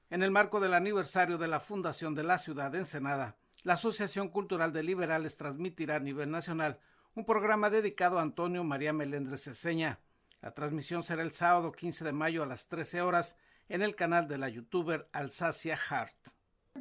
En 0.10 0.21
el 0.21 0.31
marco 0.31 0.60
del 0.60 0.74
aniversario 0.74 1.38
de 1.38 1.48
la 1.48 1.62
fundación 1.62 2.13
de 2.13 2.24
la 2.24 2.38
ciudad 2.39 2.71
de 2.71 2.79
Ensenada, 2.79 3.38
la 3.63 3.75
Asociación 3.75 4.27
Cultural 4.27 4.74
de 4.74 4.83
Liberales 4.83 5.38
transmitirá 5.38 5.95
a 5.95 6.00
nivel 6.01 6.29
nacional 6.29 6.81
un 7.15 7.24
programa 7.24 7.69
dedicado 7.69 8.19
a 8.19 8.24
Antonio 8.24 8.65
María 8.65 8.91
Melendres 8.91 9.45
Ceseña. 9.45 10.01
La 10.41 10.53
transmisión 10.53 11.03
será 11.03 11.21
el 11.21 11.31
sábado 11.31 11.71
15 11.71 12.03
de 12.03 12.12
mayo 12.12 12.43
a 12.43 12.48
las 12.48 12.67
13 12.67 13.01
horas 13.01 13.38
en 13.69 13.81
el 13.81 13.95
canal 13.95 14.27
de 14.27 14.38
la 14.38 14.50
youtuber 14.50 15.07
Alsacia 15.13 15.79
Hart. 15.89 16.17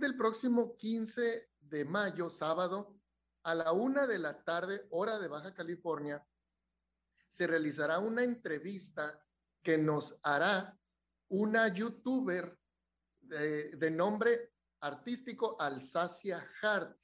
El 0.03 0.17
próximo 0.17 0.75
15 0.79 1.49
de 1.61 1.85
mayo, 1.85 2.29
sábado, 2.29 3.00
a 3.43 3.55
la 3.55 3.73
una 3.73 4.07
de 4.07 4.19
la 4.19 4.43
tarde, 4.43 4.87
hora 4.91 5.19
de 5.19 5.29
Baja 5.29 5.55
California, 5.55 6.27
se 7.29 7.47
realizará 7.47 7.99
una 7.99 8.23
entrevista 8.23 9.25
que 9.63 9.79
nos 9.79 10.19
hará 10.23 10.79
una 11.29 11.69
youtuber 11.69 12.59
de, 13.21 13.91
nombre 13.91 14.53
artístico 14.81 15.57
Alsacia 15.61 16.45
Hart. 16.61 16.99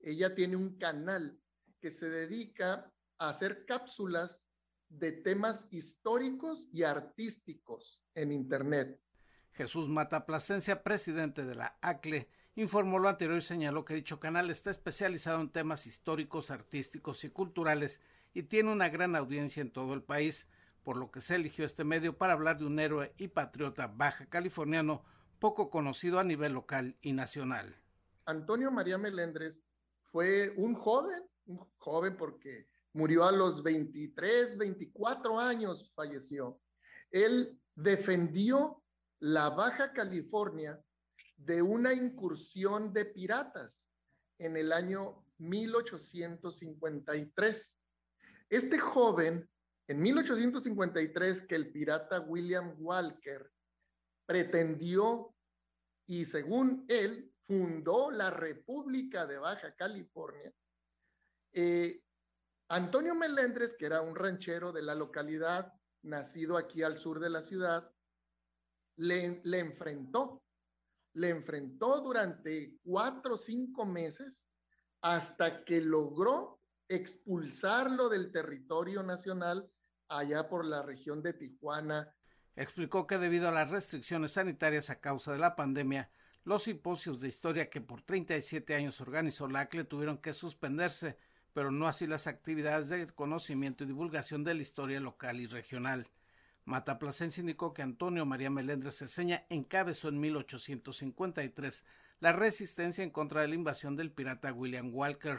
Ella 0.00 0.34
tiene 0.34 0.56
un 0.56 0.78
canal 0.78 1.38
que 1.80 1.90
se 1.90 2.08
dedica 2.08 2.92
a 3.18 3.28
hacer 3.28 3.66
cápsulas 3.66 4.44
de 4.88 5.12
temas 5.12 5.66
históricos 5.70 6.68
y 6.72 6.84
artísticos 6.84 8.04
en 8.14 8.30
Internet. 8.30 9.00
Jesús 9.52 9.88
Mata 9.88 10.26
Plasencia, 10.26 10.84
presidente 10.84 11.44
de 11.44 11.54
la 11.54 11.78
ACLE, 11.80 12.30
informó 12.56 12.98
lo 12.98 13.08
anterior 13.08 13.38
y 13.38 13.42
señaló 13.42 13.84
que 13.84 13.94
dicho 13.94 14.18
canal 14.18 14.50
está 14.50 14.70
especializado 14.70 15.40
en 15.40 15.50
temas 15.50 15.86
históricos, 15.86 16.50
artísticos 16.50 17.22
y 17.24 17.30
culturales 17.30 18.00
y 18.32 18.42
tiene 18.44 18.72
una 18.72 18.88
gran 18.88 19.14
audiencia 19.14 19.60
en 19.60 19.70
todo 19.70 19.94
el 19.94 20.02
país, 20.02 20.48
por 20.82 20.96
lo 20.96 21.10
que 21.10 21.20
se 21.20 21.34
eligió 21.34 21.64
este 21.64 21.84
medio 21.84 22.16
para 22.16 22.32
hablar 22.32 22.58
de 22.58 22.64
un 22.64 22.78
héroe 22.78 23.12
y 23.18 23.28
patriota 23.28 23.86
baja 23.86 24.26
californiano 24.26 25.04
poco 25.38 25.70
conocido 25.70 26.18
a 26.18 26.24
nivel 26.24 26.52
local 26.52 26.96
y 27.02 27.12
nacional. 27.12 27.76
Antonio 28.24 28.70
María 28.70 28.98
Melendres 28.98 29.60
fue 30.10 30.52
un 30.56 30.74
joven, 30.74 31.22
un 31.46 31.58
joven 31.78 32.16
porque 32.16 32.68
murió 32.94 33.24
a 33.24 33.32
los 33.32 33.62
23, 33.62 34.56
24 34.56 35.38
años, 35.38 35.92
falleció. 35.94 36.58
Él 37.10 37.60
defendió 37.74 38.82
la 39.18 39.50
Baja 39.50 39.92
California 39.92 40.80
de 41.36 41.62
una 41.62 41.94
incursión 41.94 42.92
de 42.92 43.06
piratas 43.06 43.80
en 44.38 44.56
el 44.56 44.72
año 44.72 45.24
1853. 45.38 47.76
Este 48.48 48.78
joven, 48.78 49.50
en 49.88 50.00
1853, 50.00 51.42
que 51.42 51.54
el 51.54 51.70
pirata 51.72 52.20
William 52.20 52.74
Walker 52.78 53.52
pretendió 54.26 55.34
y 56.06 56.24
según 56.24 56.86
él 56.88 57.30
fundó 57.46 58.10
la 58.10 58.30
República 58.30 59.26
de 59.26 59.36
Baja 59.38 59.74
California, 59.74 60.50
eh, 61.52 62.02
Antonio 62.68 63.14
Melendres, 63.14 63.76
que 63.76 63.86
era 63.86 64.00
un 64.00 64.16
ranchero 64.16 64.72
de 64.72 64.82
la 64.82 64.96
localidad, 64.96 65.72
nacido 66.02 66.56
aquí 66.56 66.82
al 66.82 66.98
sur 66.98 67.20
de 67.20 67.30
la 67.30 67.42
ciudad, 67.42 67.88
le, 68.96 69.40
le 69.44 69.60
enfrentó 69.60 70.42
le 71.16 71.30
enfrentó 71.30 72.02
durante 72.02 72.76
cuatro 72.84 73.36
o 73.36 73.38
cinco 73.38 73.86
meses 73.86 74.44
hasta 75.00 75.64
que 75.64 75.80
logró 75.80 76.60
expulsarlo 76.88 78.10
del 78.10 78.30
territorio 78.30 79.02
nacional 79.02 79.66
allá 80.08 80.46
por 80.46 80.66
la 80.66 80.82
región 80.82 81.22
de 81.22 81.32
Tijuana. 81.32 82.14
Explicó 82.54 83.06
que 83.06 83.16
debido 83.16 83.48
a 83.48 83.52
las 83.52 83.70
restricciones 83.70 84.32
sanitarias 84.32 84.90
a 84.90 85.00
causa 85.00 85.32
de 85.32 85.38
la 85.38 85.56
pandemia, 85.56 86.10
los 86.44 86.64
simposios 86.64 87.22
de 87.22 87.28
historia 87.28 87.70
que 87.70 87.80
por 87.80 88.02
37 88.02 88.74
años 88.74 89.00
organizó 89.00 89.48
la 89.48 89.68
tuvieron 89.68 90.18
que 90.18 90.34
suspenderse, 90.34 91.16
pero 91.54 91.70
no 91.70 91.88
así 91.88 92.06
las 92.06 92.26
actividades 92.26 92.90
de 92.90 93.06
conocimiento 93.06 93.84
y 93.84 93.86
divulgación 93.86 94.44
de 94.44 94.52
la 94.52 94.62
historia 94.62 95.00
local 95.00 95.40
y 95.40 95.46
regional. 95.46 96.06
Mataplacense 96.66 97.40
indicó 97.40 97.72
que 97.72 97.82
Antonio 97.82 98.26
María 98.26 98.50
Melendres 98.50 98.98
Ceseña 98.98 99.46
encabezó 99.50 100.08
en 100.08 100.18
1853 100.18 101.84
la 102.18 102.32
resistencia 102.32 103.04
en 103.04 103.10
contra 103.10 103.40
de 103.40 103.48
la 103.48 103.54
invasión 103.54 103.94
del 103.94 104.10
pirata 104.10 104.52
William 104.52 104.92
Walker, 104.92 105.38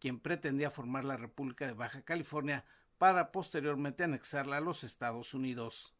quien 0.00 0.18
pretendía 0.18 0.72
formar 0.72 1.04
la 1.04 1.16
República 1.16 1.68
de 1.68 1.74
Baja 1.74 2.02
California 2.02 2.64
para 2.98 3.30
posteriormente 3.30 4.02
anexarla 4.02 4.56
a 4.56 4.60
los 4.60 4.82
Estados 4.82 5.32
Unidos. 5.32 5.94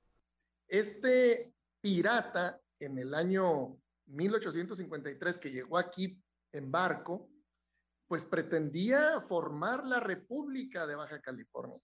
Este 0.67 1.55
pirata 1.81 2.61
en 2.81 2.99
el 2.99 3.15
año 3.15 3.79
1853 4.07 5.39
que 5.39 5.53
llegó 5.53 5.79
aquí 5.79 6.21
en 6.51 6.73
barco, 6.73 7.31
pues 8.09 8.25
pretendía 8.25 9.21
formar 9.29 9.87
la 9.87 10.01
República 10.01 10.85
de 10.85 10.97
Baja 10.97 11.21
California. 11.21 11.79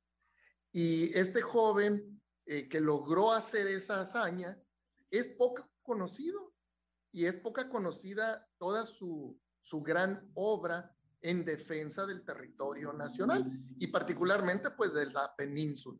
Y 0.72 1.16
este 1.16 1.40
joven 1.40 2.19
eh, 2.46 2.68
que 2.68 2.80
logró 2.80 3.32
hacer 3.32 3.66
esa 3.66 4.00
hazaña 4.00 4.58
es 5.10 5.28
poco 5.28 5.68
conocido 5.82 6.52
y 7.12 7.26
es 7.26 7.36
poca 7.38 7.68
conocida 7.68 8.48
toda 8.58 8.86
su, 8.86 9.38
su 9.62 9.82
gran 9.82 10.30
obra 10.34 10.94
en 11.22 11.44
defensa 11.44 12.06
del 12.06 12.24
territorio 12.24 12.92
nacional 12.92 13.44
y 13.78 13.88
particularmente 13.88 14.70
pues 14.70 14.94
de 14.94 15.06
la 15.10 15.34
península. 15.36 15.98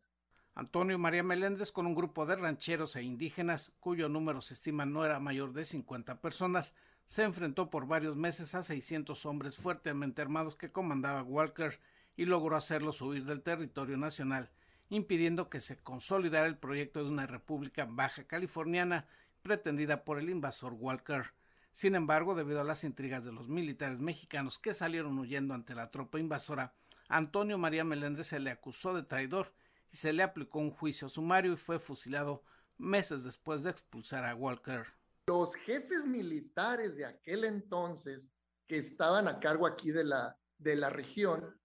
Antonio 0.55 0.99
María 0.99 1.23
Melendres 1.23 1.73
con 1.73 1.87
un 1.87 1.95
grupo 1.95 2.27
de 2.27 2.37
rancheros 2.37 2.97
e 2.97 3.03
indígenas 3.03 3.73
cuyo 3.81 4.09
número 4.09 4.41
se 4.41 4.55
estima 4.55 4.85
no 4.85 5.05
era 5.05 5.21
mayor 5.21 5.53
de 5.53 5.65
50 5.65 6.21
personas, 6.21 6.75
se 7.05 7.23
enfrentó 7.23 7.71
por 7.71 7.87
varios 7.87 8.17
meses 8.17 8.55
a 8.55 8.63
600 8.63 9.27
hombres 9.27 9.57
fuertemente 9.57 10.23
armados 10.23 10.57
que 10.57 10.73
comandaba 10.73 11.23
Walker 11.23 11.81
y 12.17 12.25
logró 12.25 12.57
hacerlos 12.57 13.01
huir 13.01 13.25
del 13.25 13.43
territorio 13.43 13.97
nacional 13.97 14.51
impidiendo 14.91 15.49
que 15.49 15.61
se 15.61 15.79
consolidara 15.79 16.47
el 16.47 16.59
proyecto 16.59 17.03
de 17.03 17.11
una 17.11 17.27
república 17.27 17.87
baja 17.89 18.25
californiana 18.25 19.07
pretendida 19.43 20.05
por 20.05 20.19
el 20.19 20.29
invasor 20.29 20.75
Walker. 20.75 21.33
Sin 21.73 21.95
embargo, 21.95 22.35
debido 22.35 22.61
a 22.61 22.65
las 22.65 22.85
intrigas 22.85 23.25
de 23.25 23.33
los 23.33 23.49
militares 23.49 24.01
mexicanos 24.01 24.59
que 24.59 24.75
salieron 24.75 25.19
huyendo 25.19 25.55
ante 25.55 25.75
la 25.75 25.91
tropa 25.91 26.19
invasora, 26.19 26.75
Antonio 27.09 27.57
María 27.57 27.85
Melendres 27.85 28.27
se 28.27 28.41
le 28.41 28.51
acusó 28.51 28.95
de 28.95 29.05
traidor 29.05 29.55
y 29.91 29.97
se 29.97 30.13
le 30.13 30.23
aplicó 30.23 30.59
un 30.59 30.71
juicio 30.71 31.09
sumario 31.09 31.53
y 31.53 31.57
fue 31.57 31.79
fusilado 31.79 32.43
meses 32.77 33.25
después 33.25 33.63
de 33.63 33.71
expulsar 33.71 34.25
a 34.25 34.35
Walker. 34.35 34.87
Los 35.27 35.55
jefes 35.55 36.05
militares 36.07 36.97
de 36.97 37.07
aquel 37.07 37.45
entonces 37.45 38.29
que 38.67 38.79
estaban 38.79 39.29
a 39.29 39.39
cargo 39.39 39.67
aquí 39.67 39.93
de 39.93 40.05
la, 40.05 40.37
de 40.59 40.75
la 40.75 40.91
región 40.91 41.57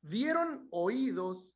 dieron 0.00 0.68
oídos 0.70 1.51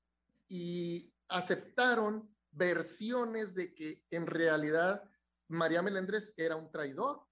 y 0.49 1.13
aceptaron 1.29 2.35
versiones 2.53 3.55
de 3.55 3.75
que 3.75 4.05
en 4.11 4.27
realidad 4.27 5.03
María 5.49 5.83
Melendres 5.83 6.33
era 6.37 6.57
un 6.57 6.71
traidor, 6.71 7.27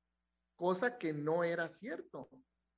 cosa 0.56 0.98
que 0.98 1.12
no 1.12 1.44
era 1.44 1.68
cierto. 1.68 2.28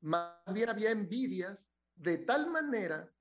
Más 0.00 0.32
bien 0.52 0.68
había 0.68 0.90
envidias 0.90 1.68
de 1.94 2.18
tal 2.18 2.50
manera 2.50 3.12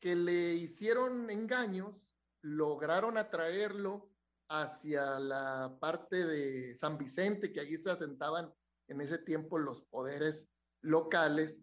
que 0.00 0.14
le 0.14 0.54
hicieron 0.54 1.30
engaños, 1.30 2.02
lograron 2.42 3.16
atraerlo 3.16 4.10
hacia 4.48 5.18
la 5.18 5.76
parte 5.80 6.24
de 6.26 6.76
San 6.76 6.98
Vicente, 6.98 7.52
que 7.52 7.60
allí 7.60 7.76
se 7.76 7.90
asentaban 7.90 8.52
en 8.88 9.00
ese 9.00 9.18
tiempo 9.18 9.58
los 9.58 9.82
poderes 9.82 10.46
locales, 10.82 11.60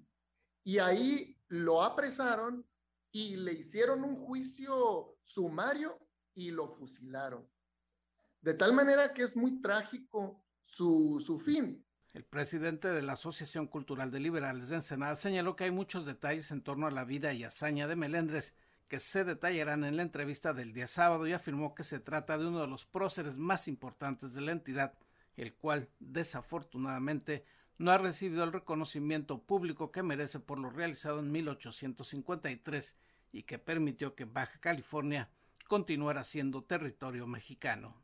y 0.65 0.79
ahí 0.79 1.37
lo 1.47 1.83
apresaron 1.83 2.65
y 3.13 3.37
le 3.37 3.53
hicieron 3.53 4.03
un 4.03 4.17
juicio 4.17 5.15
sumario 5.23 5.97
y 6.33 6.51
lo 6.51 6.67
fusilaron. 6.75 7.47
De 8.41 8.55
tal 8.55 8.73
manera 8.73 9.13
que 9.13 9.21
es 9.21 9.35
muy 9.35 9.61
trágico 9.61 10.43
su, 10.65 11.23
su 11.25 11.39
fin. 11.39 11.85
El 12.11 12.25
presidente 12.25 12.89
de 12.89 13.03
la 13.03 13.13
Asociación 13.13 13.67
Cultural 13.67 14.11
de 14.11 14.19
Liberales 14.19 14.69
de 14.69 14.77
Ensenada 14.77 15.15
señaló 15.15 15.55
que 15.55 15.65
hay 15.65 15.71
muchos 15.71 16.05
detalles 16.05 16.51
en 16.51 16.63
torno 16.63 16.87
a 16.87 16.91
la 16.91 17.05
vida 17.05 17.33
y 17.33 17.43
hazaña 17.43 17.87
de 17.87 17.95
Melendres 17.95 18.55
que 18.87 18.99
se 18.99 19.23
detallarán 19.23 19.83
en 19.83 19.95
la 19.95 20.03
entrevista 20.03 20.53
del 20.53 20.73
día 20.73 20.87
sábado 20.87 21.27
y 21.27 21.33
afirmó 21.33 21.75
que 21.75 21.83
se 21.83 21.99
trata 21.99 22.37
de 22.37 22.47
uno 22.47 22.61
de 22.61 22.67
los 22.67 22.85
próceres 22.85 23.37
más 23.37 23.67
importantes 23.67 24.33
de 24.33 24.41
la 24.41 24.51
entidad, 24.51 24.93
el 25.35 25.53
cual 25.53 25.89
desafortunadamente 25.99 27.45
no 27.83 27.91
ha 27.91 27.97
recibido 27.97 28.45
el 28.45 28.53
reconocimiento 28.53 29.41
público 29.41 29.91
que 29.91 30.03
merece 30.03 30.39
por 30.39 30.57
lo 30.57 30.69
realizado 30.69 31.19
en 31.19 31.33
1853 31.33 32.95
y 33.33 33.43
que 33.43 33.59
permitió 33.59 34.15
que 34.15 34.23
Baja 34.23 34.57
California 34.61 35.29
continuara 35.67 36.23
siendo 36.23 36.63
territorio 36.63 37.27
mexicano. 37.27 38.01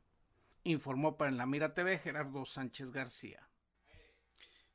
Informó 0.65 1.15
para 1.15 1.31
en 1.31 1.37
la 1.37 1.45
Mira 1.45 1.73
TV 1.73 1.97
Gerardo 1.97 2.43
Sánchez 2.43 2.91
García. 2.91 3.47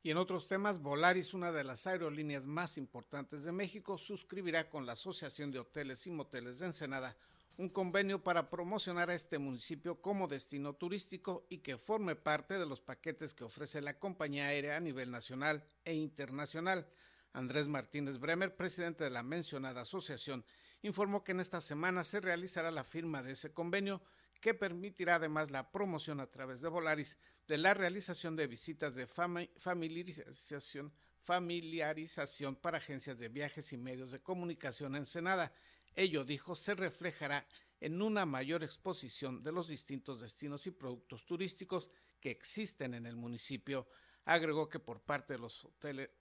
Y 0.03 0.11
en 0.11 0.17
otros 0.17 0.47
temas, 0.47 0.81
Volaris, 0.81 1.35
una 1.35 1.53
de 1.53 1.65
las 1.65 1.87
aerolíneas 1.87 2.47
más 2.47 2.79
importantes 2.79 3.43
de 3.45 3.53
México, 3.53 3.99
suscribirá 3.99 4.71
con 4.71 4.87
la 4.87 4.93
Asociación 4.93 5.51
de 5.51 5.59
Hoteles 5.59 6.07
y 6.07 6.13
Moteles 6.13 6.61
de 6.61 6.67
Ensenada 6.67 7.15
un 7.57 7.69
convenio 7.69 8.23
para 8.23 8.51
promocionar 8.51 9.11
a 9.11 9.15
este 9.15 9.39
municipio 9.39 10.01
como 10.01 10.27
destino 10.27 10.73
turístico 10.75 11.47
y 11.49 11.59
que 11.59 11.79
forme 11.79 12.17
parte 12.17 12.59
de 12.59 12.67
los 12.67 12.81
paquetes 12.81 13.33
que 13.35 13.45
ofrece 13.45 13.81
la 13.81 13.99
compañía 13.99 14.47
aérea 14.47 14.77
a 14.77 14.81
nivel 14.81 15.11
nacional 15.11 15.65
e 15.85 15.95
internacional. 15.95 16.89
Andrés 17.33 17.69
Martínez 17.69 18.19
Bremer, 18.19 18.57
presidente 18.57 19.05
de 19.05 19.11
la 19.11 19.23
mencionada 19.23 19.83
asociación, 19.83 20.45
informó 20.83 21.23
que 21.25 21.33
en 21.33 21.41
esta 21.41 21.61
semana 21.61 22.05
se 22.05 22.21
realizará 22.21 22.71
la 22.71 22.85
firma 22.85 23.23
de 23.23 23.33
ese 23.33 23.53
convenio 23.53 24.03
que 24.41 24.55
permitirá 24.55 25.17
además 25.17 25.51
la 25.51 25.71
promoción 25.71 26.21
a 26.21 26.31
través 26.31 26.61
de 26.61 26.69
Volaris 26.69 27.17
de 27.47 27.59
la 27.59 27.73
realización 27.73 28.37
de 28.37 28.47
visitas 28.47 28.95
de 28.95 29.07
familiarización, 29.07 30.93
familiarización 31.23 32.57
para 32.57 32.79
agencias 32.79 33.19
de 33.19 33.29
viajes 33.29 33.73
y 33.73 33.79
medios 33.79 34.11
de 34.11 34.21
comunicación 34.21 34.97
en 34.97 35.07
Senada 35.07 35.53
Ello, 35.95 36.25
dijo, 36.25 36.55
se 36.55 36.75
reflejará 36.75 37.47
en 37.81 38.01
una 38.03 38.27
mayor 38.27 38.65
exposición 38.65 39.43
de 39.43 39.53
los 39.53 39.69
distintos 39.69 40.21
destinos 40.21 40.67
y 40.67 40.71
productos 40.71 41.27
turísticos 41.27 41.91
que 42.21 42.31
existen 42.31 42.95
en 42.95 43.07
el 43.07 43.17
municipio. 43.17 43.87
Agregó 44.25 44.69
que 44.69 44.79
por 44.79 45.03
parte 45.03 45.35
de 45.35 45.39
los, 45.39 45.69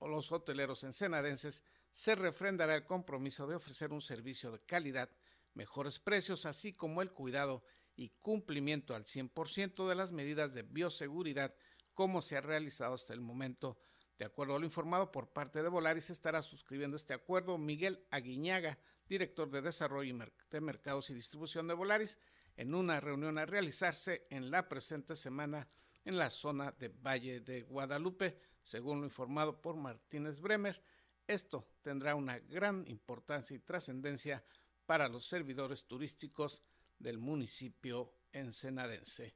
los 0.01 0.31
hoteleros 0.31 0.83
ensenadenses 0.83 1.63
se 1.91 2.15
refrendará 2.15 2.75
el 2.75 2.86
compromiso 2.86 3.47
de 3.47 3.55
ofrecer 3.55 3.93
un 3.93 4.01
servicio 4.01 4.51
de 4.51 4.59
calidad, 4.59 5.09
mejores 5.53 5.99
precios, 5.99 6.45
así 6.45 6.73
como 6.73 7.01
el 7.01 7.12
cuidado 7.12 7.63
y 7.95 8.09
cumplimiento 8.09 8.95
al 8.95 9.05
100% 9.05 9.88
de 9.88 9.95
las 9.95 10.12
medidas 10.12 10.53
de 10.53 10.63
bioseguridad 10.63 11.55
como 11.93 12.21
se 12.21 12.38
ha 12.38 12.41
realizado 12.41 12.95
hasta 12.95 13.13
el 13.13 13.21
momento. 13.21 13.79
De 14.17 14.25
acuerdo 14.25 14.55
a 14.55 14.59
lo 14.59 14.65
informado 14.65 15.12
por 15.12 15.31
parte 15.31 15.62
de 15.63 15.69
Volaris, 15.69 16.09
estará 16.09 16.41
suscribiendo 16.41 16.97
este 16.97 17.13
acuerdo 17.13 17.57
Miguel 17.57 18.05
Aguiñaga, 18.12 18.79
director 19.08 19.50
de 19.50 19.62
Desarrollo 19.62 20.16
de 20.50 20.62
Mercados 20.62 21.10
y 21.10 21.13
Distribución 21.13 21.68
de 21.68 21.74
Volaris, 21.74 22.20
en 22.56 22.76
una 22.76 23.00
reunión 23.00 23.38
a 23.38 23.46
realizarse 23.46 24.28
en 24.30 24.52
la 24.52 24.68
presente 24.70 25.16
semana 25.16 25.68
en 26.06 26.18
la 26.18 26.30
zona 26.30 26.72
de 26.72 26.89
Valle 26.89 27.39
de 27.42 27.63
Guadalupe, 27.63 28.38
según 28.62 29.00
lo 29.00 29.06
informado 29.06 29.62
por 29.62 29.76
Martínez 29.76 30.39
Bremer. 30.39 30.82
Esto 31.26 31.68
tendrá 31.82 32.16
una 32.16 32.39
gran 32.39 32.86
importancia 32.88 33.56
y 33.56 33.60
trascendencia 33.60 34.44
para 34.86 35.08
los 35.08 35.26
servidores 35.26 35.86
turísticos 35.86 36.62
del 37.00 37.18
municipio 37.18 38.13
ensenadense. 38.32 39.36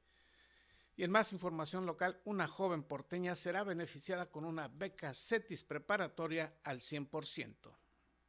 Y 0.96 1.04
en 1.04 1.10
más 1.10 1.32
información 1.32 1.86
local, 1.86 2.20
una 2.24 2.48
joven 2.48 2.82
porteña 2.82 3.34
será 3.34 3.62
beneficiada 3.62 4.26
con 4.26 4.44
una 4.44 4.68
beca 4.68 5.14
CETIS 5.14 5.62
preparatoria 5.62 6.58
al 6.64 6.80
100% 6.80 7.54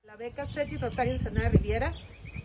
la 0.10 0.16
beca 0.16 0.44
CETI 0.44 0.78
Rotario 0.78 1.14
Ensenada 1.14 1.50
Riviera 1.50 1.94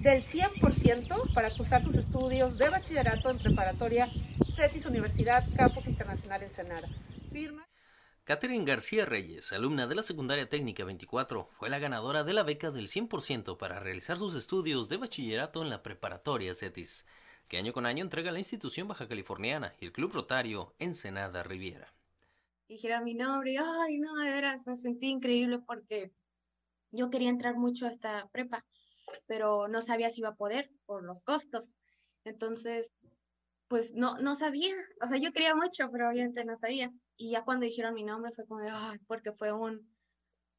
del 0.01 0.23
100% 0.23 1.33
para 1.33 1.57
cursar 1.57 1.83
sus 1.83 1.95
estudios 1.95 2.59
de 2.59 2.69
bachillerato 2.69 3.31
en 3.31 3.39
preparatoria 3.39 4.07
CETIS 4.55 4.85
Universidad 4.85 5.43
Campus 5.57 5.87
Internacional 5.87 6.43
Ensenada. 6.43 6.87
Firma. 7.33 7.67
Catherine 8.25 8.67
García 8.67 9.07
Reyes, 9.07 9.51
alumna 9.55 9.87
de 9.87 9.95
la 9.95 10.03
Secundaria 10.03 10.47
Técnica 10.47 10.85
24, 10.85 11.49
fue 11.53 11.71
la 11.71 11.79
ganadora 11.79 12.23
de 12.23 12.35
la 12.35 12.43
beca 12.43 12.71
del 12.71 12.89
100% 12.89 13.57
para 13.57 13.81
realizar 13.81 14.19
sus 14.19 14.35
estudios 14.35 14.91
de 14.91 14.99
bachillerato 14.99 15.63
en 15.63 15.71
la 15.71 15.83
preparatoria 15.83 16.55
CETIS, 16.55 17.07
que 17.49 17.57
año 17.57 17.73
con 17.73 17.87
año 17.87 18.05
entrega 18.05 18.31
la 18.31 18.41
institución 18.41 18.89
baja 18.89 19.09
californiana 19.09 19.73
y 19.81 19.87
el 19.87 19.93
Club 19.93 20.13
Rotario 20.13 20.75
Ensenada 20.79 21.43
Riviera. 21.43 21.95
Dijera 22.69 23.01
mi 23.01 23.15
nombre, 23.15 23.57
ay 23.57 23.97
no, 23.97 24.17
de 24.17 24.31
veras 24.33 24.67
me 24.67 24.77
sentí 24.77 25.09
increíble 25.09 25.61
porque 25.61 26.13
yo 26.95 27.11
quería 27.11 27.31
entrar 27.31 27.57
mucho 27.57 27.87
a 27.87 27.91
esta 27.91 28.29
prepa, 28.33 28.65
pero 29.27 29.69
no 29.69 29.83
sabía 29.83 30.11
si 30.11 30.21
iba 30.21 30.31
a 30.31 30.37
poder 30.37 30.71
por 30.87 31.05
los 31.05 31.23
costos. 31.23 31.75
Entonces, 32.25 32.93
pues 33.69 33.93
no, 33.93 34.17
no 34.19 34.37
sabía, 34.37 34.75
o 35.03 35.07
sea, 35.07 35.19
yo 35.19 35.33
quería 35.33 35.55
mucho, 35.55 35.91
pero 35.91 36.09
obviamente 36.09 36.45
no 36.45 36.57
sabía. 36.59 36.93
Y 37.17 37.31
ya 37.31 37.45
cuando 37.45 37.67
dijeron 37.67 37.95
mi 37.95 38.05
nombre 38.05 38.33
fue 38.33 38.47
como 38.47 38.61
de, 38.61 38.71
ay, 38.71 38.99
porque 39.07 39.33
fue 39.33 39.53
un, 39.53 39.89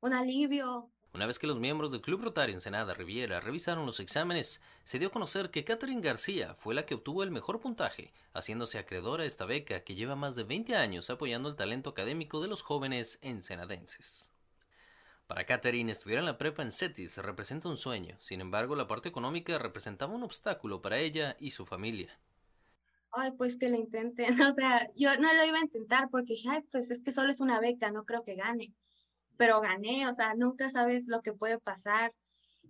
un 0.01 0.13
alivio. 0.13 0.91
Una 1.13 1.27
vez 1.27 1.39
que 1.39 1.47
los 1.47 1.59
miembros 1.59 1.93
del 1.93 2.01
Club 2.01 2.21
Rotario 2.21 2.53
Ensenada 2.53 2.93
Riviera 2.93 3.39
revisaron 3.39 3.85
los 3.85 4.01
exámenes, 4.01 4.61
se 4.83 4.99
dio 4.99 5.07
a 5.07 5.11
conocer 5.11 5.49
que 5.49 5.63
Catherine 5.63 6.01
García 6.01 6.55
fue 6.55 6.75
la 6.75 6.85
que 6.85 6.95
obtuvo 6.95 7.23
el 7.23 7.31
mejor 7.31 7.61
puntaje, 7.61 8.11
haciéndose 8.33 8.79
acreedora 8.79 9.23
a 9.23 9.27
esta 9.27 9.45
beca 9.45 9.85
que 9.85 9.95
lleva 9.95 10.17
más 10.17 10.35
de 10.35 10.43
20 10.43 10.75
años 10.75 11.09
apoyando 11.09 11.47
el 11.47 11.55
talento 11.55 11.91
académico 11.91 12.41
de 12.41 12.49
los 12.49 12.63
jóvenes 12.63 13.19
ensenadenses. 13.21 14.34
Para 15.27 15.45
Catherine, 15.45 15.91
estudiar 15.91 16.19
en 16.19 16.25
la 16.25 16.37
prepa 16.37 16.63
en 16.63 16.71
CETIS 16.71 17.17
representa 17.17 17.69
un 17.69 17.77
sueño, 17.77 18.15
sin 18.19 18.41
embargo, 18.41 18.75
la 18.75 18.87
parte 18.87 19.09
económica 19.09 19.57
representaba 19.57 20.13
un 20.13 20.23
obstáculo 20.23 20.81
para 20.81 20.99
ella 20.99 21.35
y 21.39 21.51
su 21.51 21.65
familia. 21.65 22.19
Ay, 23.11 23.31
pues 23.31 23.57
que 23.57 23.69
lo 23.69 23.75
intenten, 23.75 24.39
o 24.41 24.53
sea, 24.53 24.89
yo 24.95 25.17
no 25.17 25.33
lo 25.33 25.45
iba 25.45 25.57
a 25.57 25.63
intentar 25.63 26.09
porque 26.09 26.33
dije, 26.33 26.49
ay, 26.49 26.61
pues 26.71 26.91
es 26.91 27.01
que 27.01 27.11
solo 27.11 27.31
es 27.31 27.41
una 27.41 27.59
beca, 27.59 27.91
no 27.91 28.05
creo 28.05 28.23
que 28.23 28.35
gane 28.35 28.73
pero 29.37 29.61
gané, 29.61 30.07
o 30.07 30.13
sea, 30.13 30.33
nunca 30.35 30.69
sabes 30.69 31.07
lo 31.07 31.21
que 31.21 31.33
puede 31.33 31.59
pasar. 31.59 32.13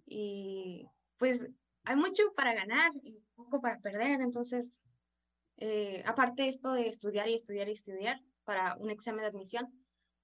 Y 0.06 0.88
pues 1.18 1.48
hay 1.84 1.96
mucho 1.96 2.24
para 2.36 2.54
ganar 2.54 2.92
y 3.04 3.20
poco 3.36 3.62
para 3.62 3.80
perder, 3.80 4.22
entonces, 4.22 4.82
eh, 5.58 6.04
aparte 6.06 6.48
esto 6.48 6.74
de 6.74 6.88
estudiar 6.90 7.30
y 7.30 7.36
estudiar 7.36 7.70
y 7.70 7.74
estudiar 7.74 8.22
para 8.44 8.76
un 8.78 8.90
examen 8.90 9.22
de 9.22 9.28
admisión, 9.28 9.68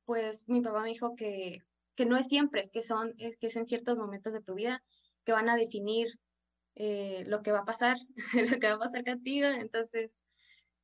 pues 0.06 0.44
mi 0.48 0.62
papá 0.62 0.82
me 0.82 0.90
dijo 0.90 1.16
que, 1.16 1.64
que 2.02 2.08
no 2.08 2.18
es 2.18 2.26
siempre, 2.26 2.68
que 2.74 2.82
son, 2.82 3.14
es, 3.20 3.38
que 3.38 3.46
es 3.46 3.56
en 3.56 3.68
ciertos 3.68 3.96
momentos 3.96 4.34
de 4.34 4.42
tu 4.42 4.56
vida 4.56 4.84
que 5.24 5.34
van 5.34 5.50
a 5.50 5.56
definir 5.56 6.08
eh, 6.74 7.24
lo 7.28 7.44
que 7.44 7.52
va 7.52 7.60
a 7.60 7.66
pasar, 7.66 7.96
lo 8.52 8.60
que 8.60 8.68
va 8.68 8.74
a 8.74 8.80
pasar 8.80 9.06
contigo, 9.06 9.48
entonces 9.48 10.10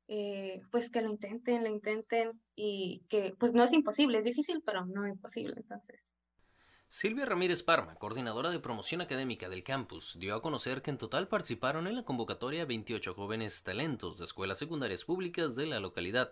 eh, 0.08 0.62
pues 0.70 0.92
que 0.92 1.02
lo 1.02 1.10
intenten, 1.10 1.64
lo 1.64 1.70
intenten 1.70 2.40
y 2.56 3.04
que 3.10 3.34
pues 3.40 3.54
no 3.54 3.64
es 3.64 3.74
imposible, 3.74 4.20
es 4.20 4.26
difícil, 4.26 4.62
pero 4.64 4.86
no 4.86 5.08
es 5.08 5.14
imposible 5.14 5.56
entonces. 5.58 6.00
Silvia 6.88 7.26
Ramírez 7.26 7.64
Parma, 7.64 7.96
coordinadora 7.96 8.52
de 8.52 8.60
promoción 8.60 9.02
académica 9.02 9.50
del 9.50 9.64
campus, 9.64 10.18
dio 10.20 10.36
a 10.36 10.44
conocer 10.44 10.84
que 10.84 10.92
en 10.92 11.00
total 11.00 11.28
participaron 11.28 11.88
en 11.88 11.96
la 11.96 12.06
convocatoria 12.06 12.66
28 12.66 13.16
jóvenes 13.16 13.64
talentos 13.64 14.20
de 14.20 14.26
escuelas 14.26 14.60
secundarias 14.60 15.04
públicas 15.04 15.56
de 15.56 15.66
la 15.66 15.80
localidad. 15.80 16.30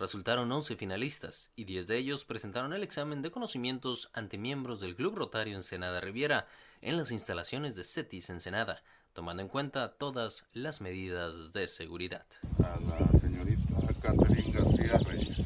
Resultaron 0.00 0.50
11 0.50 0.76
finalistas 0.76 1.52
y 1.56 1.64
10 1.64 1.86
de 1.86 1.98
ellos 1.98 2.24
presentaron 2.24 2.72
el 2.72 2.82
examen 2.82 3.20
de 3.20 3.30
conocimientos 3.30 4.10
ante 4.14 4.38
miembros 4.38 4.80
del 4.80 4.96
Club 4.96 5.14
Rotario 5.14 5.54
Ensenada 5.54 6.00
Riviera 6.00 6.46
en 6.80 6.96
las 6.96 7.12
instalaciones 7.12 7.76
de 7.76 7.84
CETIS 7.84 8.30
Ensenada 8.30 8.82
tomando 9.12 9.42
en 9.42 9.48
cuenta 9.48 9.92
todas 9.92 10.46
las 10.54 10.80
medidas 10.80 11.52
de 11.52 11.68
seguridad. 11.68 12.24
A 12.64 12.80
la 12.80 13.20
señorita 13.20 13.60
Catherine 14.00 14.52
García 14.52 14.96
Reyes. 15.04 15.36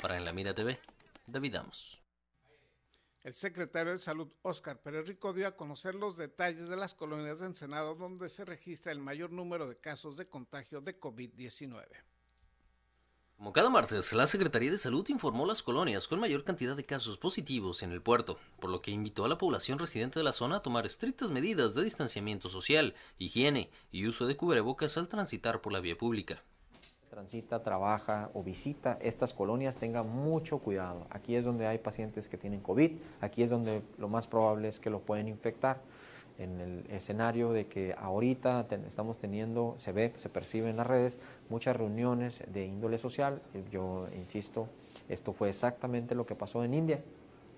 Para 0.00 0.16
En 0.16 0.24
la 0.24 0.32
Mira 0.32 0.54
TV, 0.54 0.78
David 1.26 1.56
Amos. 1.56 2.01
El 3.24 3.34
secretario 3.34 3.92
de 3.92 4.00
Salud, 4.00 4.28
Óscar 4.42 4.82
Pérez 4.82 5.06
dio 5.06 5.46
a 5.46 5.56
conocer 5.56 5.94
los 5.94 6.16
detalles 6.16 6.68
de 6.68 6.74
las 6.74 6.92
colonias 6.92 7.38
de 7.38 7.46
Ensenado 7.46 7.94
donde 7.94 8.28
se 8.28 8.44
registra 8.44 8.90
el 8.90 8.98
mayor 8.98 9.30
número 9.30 9.68
de 9.68 9.78
casos 9.78 10.16
de 10.16 10.26
contagio 10.26 10.80
de 10.80 10.98
COVID-19. 10.98 11.84
Como 13.36 13.52
cada 13.52 13.70
martes, 13.70 14.12
la 14.12 14.26
Secretaría 14.26 14.72
de 14.72 14.78
Salud 14.78 15.08
informó 15.08 15.46
las 15.46 15.62
colonias 15.62 16.08
con 16.08 16.18
mayor 16.18 16.42
cantidad 16.42 16.74
de 16.74 16.84
casos 16.84 17.16
positivos 17.16 17.84
en 17.84 17.92
el 17.92 18.02
puerto, 18.02 18.40
por 18.58 18.70
lo 18.70 18.82
que 18.82 18.90
invitó 18.90 19.24
a 19.24 19.28
la 19.28 19.38
población 19.38 19.78
residente 19.78 20.18
de 20.18 20.24
la 20.24 20.32
zona 20.32 20.56
a 20.56 20.62
tomar 20.62 20.84
estrictas 20.84 21.30
medidas 21.30 21.74
de 21.76 21.84
distanciamiento 21.84 22.48
social, 22.48 22.94
higiene 23.18 23.70
y 23.92 24.08
uso 24.08 24.26
de 24.26 24.36
cubrebocas 24.36 24.96
al 24.98 25.06
transitar 25.06 25.60
por 25.60 25.72
la 25.72 25.80
vía 25.80 25.96
pública. 25.96 26.42
Transita, 27.12 27.62
trabaja 27.62 28.30
o 28.32 28.42
visita 28.42 28.96
estas 29.02 29.34
colonias, 29.34 29.76
tenga 29.76 30.02
mucho 30.02 30.60
cuidado. 30.60 31.06
Aquí 31.10 31.36
es 31.36 31.44
donde 31.44 31.66
hay 31.66 31.76
pacientes 31.76 32.26
que 32.26 32.38
tienen 32.38 32.60
COVID, 32.60 32.92
aquí 33.20 33.42
es 33.42 33.50
donde 33.50 33.82
lo 33.98 34.08
más 34.08 34.26
probable 34.26 34.68
es 34.68 34.80
que 34.80 34.88
lo 34.88 35.00
pueden 35.00 35.28
infectar 35.28 35.82
en 36.38 36.58
el 36.58 36.90
escenario 36.90 37.52
de 37.52 37.66
que 37.66 37.94
ahorita 37.98 38.66
estamos 38.88 39.18
teniendo, 39.18 39.74
se 39.76 39.92
ve, 39.92 40.14
se 40.16 40.30
percibe 40.30 40.70
en 40.70 40.78
las 40.78 40.86
redes, 40.86 41.18
muchas 41.50 41.76
reuniones 41.76 42.42
de 42.50 42.64
índole 42.64 42.96
social. 42.96 43.42
Yo 43.70 44.08
insisto, 44.16 44.68
esto 45.10 45.34
fue 45.34 45.50
exactamente 45.50 46.14
lo 46.14 46.24
que 46.24 46.34
pasó 46.34 46.64
en 46.64 46.72
India, 46.72 47.02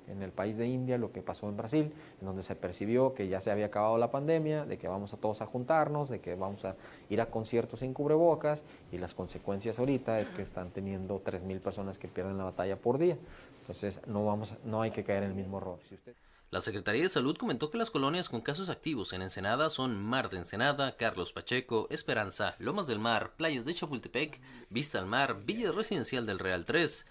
en 0.08 0.22
el 0.22 0.30
país 0.30 0.56
de 0.56 0.66
India, 0.66 0.98
lo 0.98 1.12
que 1.12 1.22
pasó 1.22 1.48
en 1.48 1.56
Brasil, 1.56 1.92
en 2.20 2.26
donde 2.26 2.42
se 2.42 2.54
percibió 2.54 3.14
que 3.14 3.28
ya 3.28 3.40
se 3.40 3.50
había 3.50 3.66
acabado 3.66 3.98
la 3.98 4.10
pandemia, 4.10 4.64
de 4.64 4.78
que 4.78 4.88
vamos 4.88 5.12
a 5.12 5.16
todos 5.16 5.40
a 5.40 5.46
juntarnos, 5.46 6.08
de 6.08 6.20
que 6.20 6.34
vamos 6.34 6.64
a 6.64 6.76
ir 7.10 7.20
a 7.20 7.26
conciertos 7.26 7.80
sin 7.80 7.94
cubrebocas 7.94 8.62
y 8.92 8.98
las 8.98 9.14
consecuencias 9.14 9.78
ahorita 9.78 10.18
es 10.20 10.28
que 10.30 10.42
están 10.42 10.70
teniendo 10.70 11.22
3.000 11.22 11.60
personas 11.60 11.98
que 11.98 12.08
pierden 12.08 12.38
la 12.38 12.44
batalla 12.44 12.76
por 12.76 12.98
día. 12.98 13.16
Entonces 13.60 14.00
no, 14.06 14.26
vamos, 14.26 14.54
no 14.64 14.82
hay 14.82 14.90
que 14.90 15.04
caer 15.04 15.22
en 15.22 15.30
el 15.30 15.34
mismo 15.34 15.58
error. 15.58 15.78
Si 15.88 15.94
usted... 15.94 16.14
La 16.54 16.60
Secretaría 16.60 17.02
de 17.02 17.08
Salud 17.08 17.36
comentó 17.36 17.68
que 17.68 17.78
las 17.78 17.90
colonias 17.90 18.28
con 18.28 18.40
casos 18.40 18.68
activos 18.68 19.12
en 19.12 19.22
Ensenada 19.22 19.70
son 19.70 20.00
Mar 20.00 20.30
de 20.30 20.36
Ensenada, 20.36 20.94
Carlos 20.96 21.32
Pacheco, 21.32 21.88
Esperanza, 21.90 22.54
Lomas 22.60 22.86
del 22.86 23.00
Mar, 23.00 23.32
Playas 23.36 23.64
de 23.64 23.74
Chapultepec, 23.74 24.40
Vista 24.70 25.00
al 25.00 25.06
Mar, 25.06 25.40
Villa 25.44 25.72
Residencial 25.72 26.26
del 26.26 26.38
Real 26.38 26.64
3. 26.64 27.06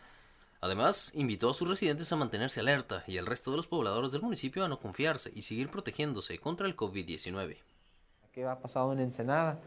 Además, 0.64 1.12
invitó 1.14 1.50
a 1.50 1.54
sus 1.54 1.68
residentes 1.68 2.14
a 2.14 2.16
mantenerse 2.16 2.62
alerta 2.62 3.04
y 3.06 3.18
al 3.18 3.26
resto 3.26 3.52
de 3.52 3.58
los 3.58 3.68
pobladores 3.68 4.14
del 4.14 4.22
municipio 4.22 4.64
a 4.64 4.70
no 4.70 4.80
confiarse 4.80 5.30
y 5.36 5.42
seguir 5.42 5.70
protegiéndose 5.70 6.40
contra 6.40 6.68
el 6.68 6.78
COVID-19. 6.78 7.58
¿Qué 8.32 8.46
ha 8.46 8.58
pasado 8.58 8.94
en 8.94 9.02
Ensenada? 9.02 9.60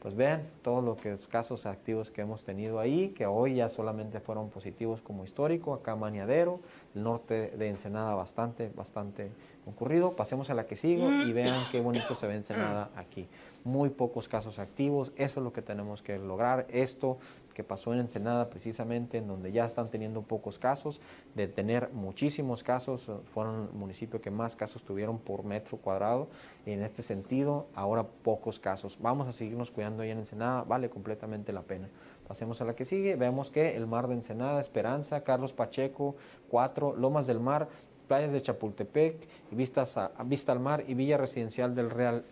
pues 0.00 0.16
vean 0.16 0.42
todos 0.62 0.82
los 0.82 1.26
casos 1.28 1.66
activos 1.66 2.10
que 2.10 2.22
hemos 2.22 2.42
tenido 2.42 2.80
ahí, 2.80 3.10
que 3.10 3.26
hoy 3.26 3.56
ya 3.56 3.68
solamente 3.68 4.18
fueron 4.18 4.48
positivos 4.48 5.02
como 5.02 5.24
histórico, 5.24 5.74
acá 5.74 5.94
Maniadero, 5.94 6.60
el 6.94 7.02
norte 7.02 7.52
de 7.56 7.68
Ensenada 7.68 8.14
bastante, 8.14 8.70
bastante 8.74 9.30
concurrido. 9.64 10.16
Pasemos 10.16 10.50
a 10.50 10.54
la 10.54 10.66
que 10.66 10.76
sigo 10.76 11.10
y 11.10 11.32
vean 11.32 11.54
qué 11.70 11.80
bonito 11.80 12.14
se 12.14 12.26
ve 12.26 12.36
Ensenada 12.36 12.90
aquí. 12.96 13.28
Muy 13.64 13.90
pocos 13.90 14.28
casos 14.28 14.58
activos, 14.58 15.12
eso 15.16 15.40
es 15.40 15.44
lo 15.44 15.52
que 15.52 15.62
tenemos 15.62 16.02
que 16.02 16.18
lograr. 16.18 16.66
Esto 16.70 17.18
que 17.54 17.64
pasó 17.64 17.92
en 17.92 18.00
Ensenada 18.00 18.48
precisamente, 18.48 19.18
en 19.18 19.26
donde 19.26 19.52
ya 19.52 19.66
están 19.66 19.88
teniendo 19.88 20.22
pocos 20.22 20.58
casos, 20.58 21.00
de 21.34 21.46
tener 21.46 21.90
muchísimos 21.92 22.62
casos, 22.62 23.10
fueron 23.34 23.68
el 23.70 23.78
municipio 23.78 24.20
que 24.20 24.30
más 24.30 24.56
casos 24.56 24.82
tuvieron 24.82 25.18
por 25.18 25.44
metro 25.44 25.76
cuadrado, 25.76 26.28
y 26.64 26.70
en 26.72 26.82
este 26.82 27.02
sentido, 27.02 27.66
ahora 27.74 28.04
pocos 28.04 28.58
casos. 28.58 28.96
Vamos 29.00 29.28
a 29.28 29.32
seguirnos 29.32 29.70
cuidando 29.70 30.02
ahí 30.02 30.10
en 30.10 30.18
Ensenada, 30.18 30.62
vale 30.62 30.88
completamente 30.88 31.52
la 31.52 31.62
pena. 31.62 31.88
Pasemos 32.26 32.60
a 32.60 32.64
la 32.64 32.74
que 32.74 32.84
sigue, 32.84 33.16
vemos 33.16 33.50
que 33.50 33.76
el 33.76 33.86
mar 33.86 34.06
de 34.06 34.14
Ensenada, 34.14 34.60
Esperanza, 34.60 35.24
Carlos 35.24 35.52
Pacheco, 35.52 36.14
4, 36.48 36.94
Lomas 36.96 37.26
del 37.26 37.40
Mar, 37.40 37.68
playas 38.10 38.32
de 38.32 38.42
Chapultepec, 38.42 39.28
vistas 39.52 39.96
a, 39.96 40.10
Vista 40.24 40.50
al 40.50 40.58
Mar 40.58 40.84
y 40.88 40.94
Villa 40.94 41.16
Residencial 41.16 41.76
del 41.76 41.90
Real 41.90 42.24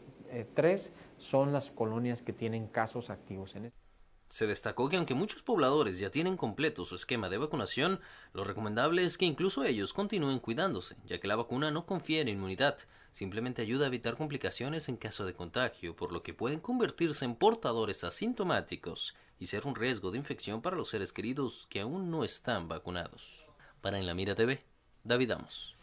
3 0.54 0.86
eh, 0.86 0.92
son 1.18 1.52
las 1.52 1.70
colonias 1.70 2.20
que 2.20 2.32
tienen 2.32 2.66
casos 2.66 3.10
activos 3.10 3.54
en 3.54 3.66
este. 3.66 3.78
Se 4.28 4.48
destacó 4.48 4.88
que 4.88 4.96
aunque 4.96 5.14
muchos 5.14 5.44
pobladores 5.44 6.00
ya 6.00 6.10
tienen 6.10 6.36
completo 6.36 6.84
su 6.84 6.96
esquema 6.96 7.28
de 7.28 7.38
vacunación, 7.38 8.00
lo 8.32 8.42
recomendable 8.42 9.04
es 9.04 9.18
que 9.18 9.24
incluso 9.24 9.62
ellos 9.62 9.94
continúen 9.94 10.40
cuidándose, 10.40 10.96
ya 11.06 11.20
que 11.20 11.28
la 11.28 11.36
vacuna 11.36 11.70
no 11.70 11.86
confiere 11.86 12.32
inmunidad, 12.32 12.78
simplemente 13.12 13.62
ayuda 13.62 13.84
a 13.84 13.86
evitar 13.86 14.16
complicaciones 14.16 14.88
en 14.88 14.96
caso 14.96 15.26
de 15.26 15.34
contagio, 15.34 15.94
por 15.94 16.10
lo 16.10 16.24
que 16.24 16.34
pueden 16.34 16.58
convertirse 16.58 17.24
en 17.24 17.36
portadores 17.36 18.02
asintomáticos 18.02 19.14
y 19.38 19.46
ser 19.46 19.64
un 19.64 19.76
riesgo 19.76 20.10
de 20.10 20.18
infección 20.18 20.60
para 20.60 20.74
los 20.74 20.88
seres 20.88 21.12
queridos 21.12 21.68
que 21.70 21.82
aún 21.82 22.10
no 22.10 22.24
están 22.24 22.66
vacunados. 22.66 23.46
Para 23.80 24.00
En 24.00 24.06
la 24.06 24.14
Mira 24.14 24.34
TV, 24.34 24.60
David 25.04 25.32
Amos. 25.32 25.76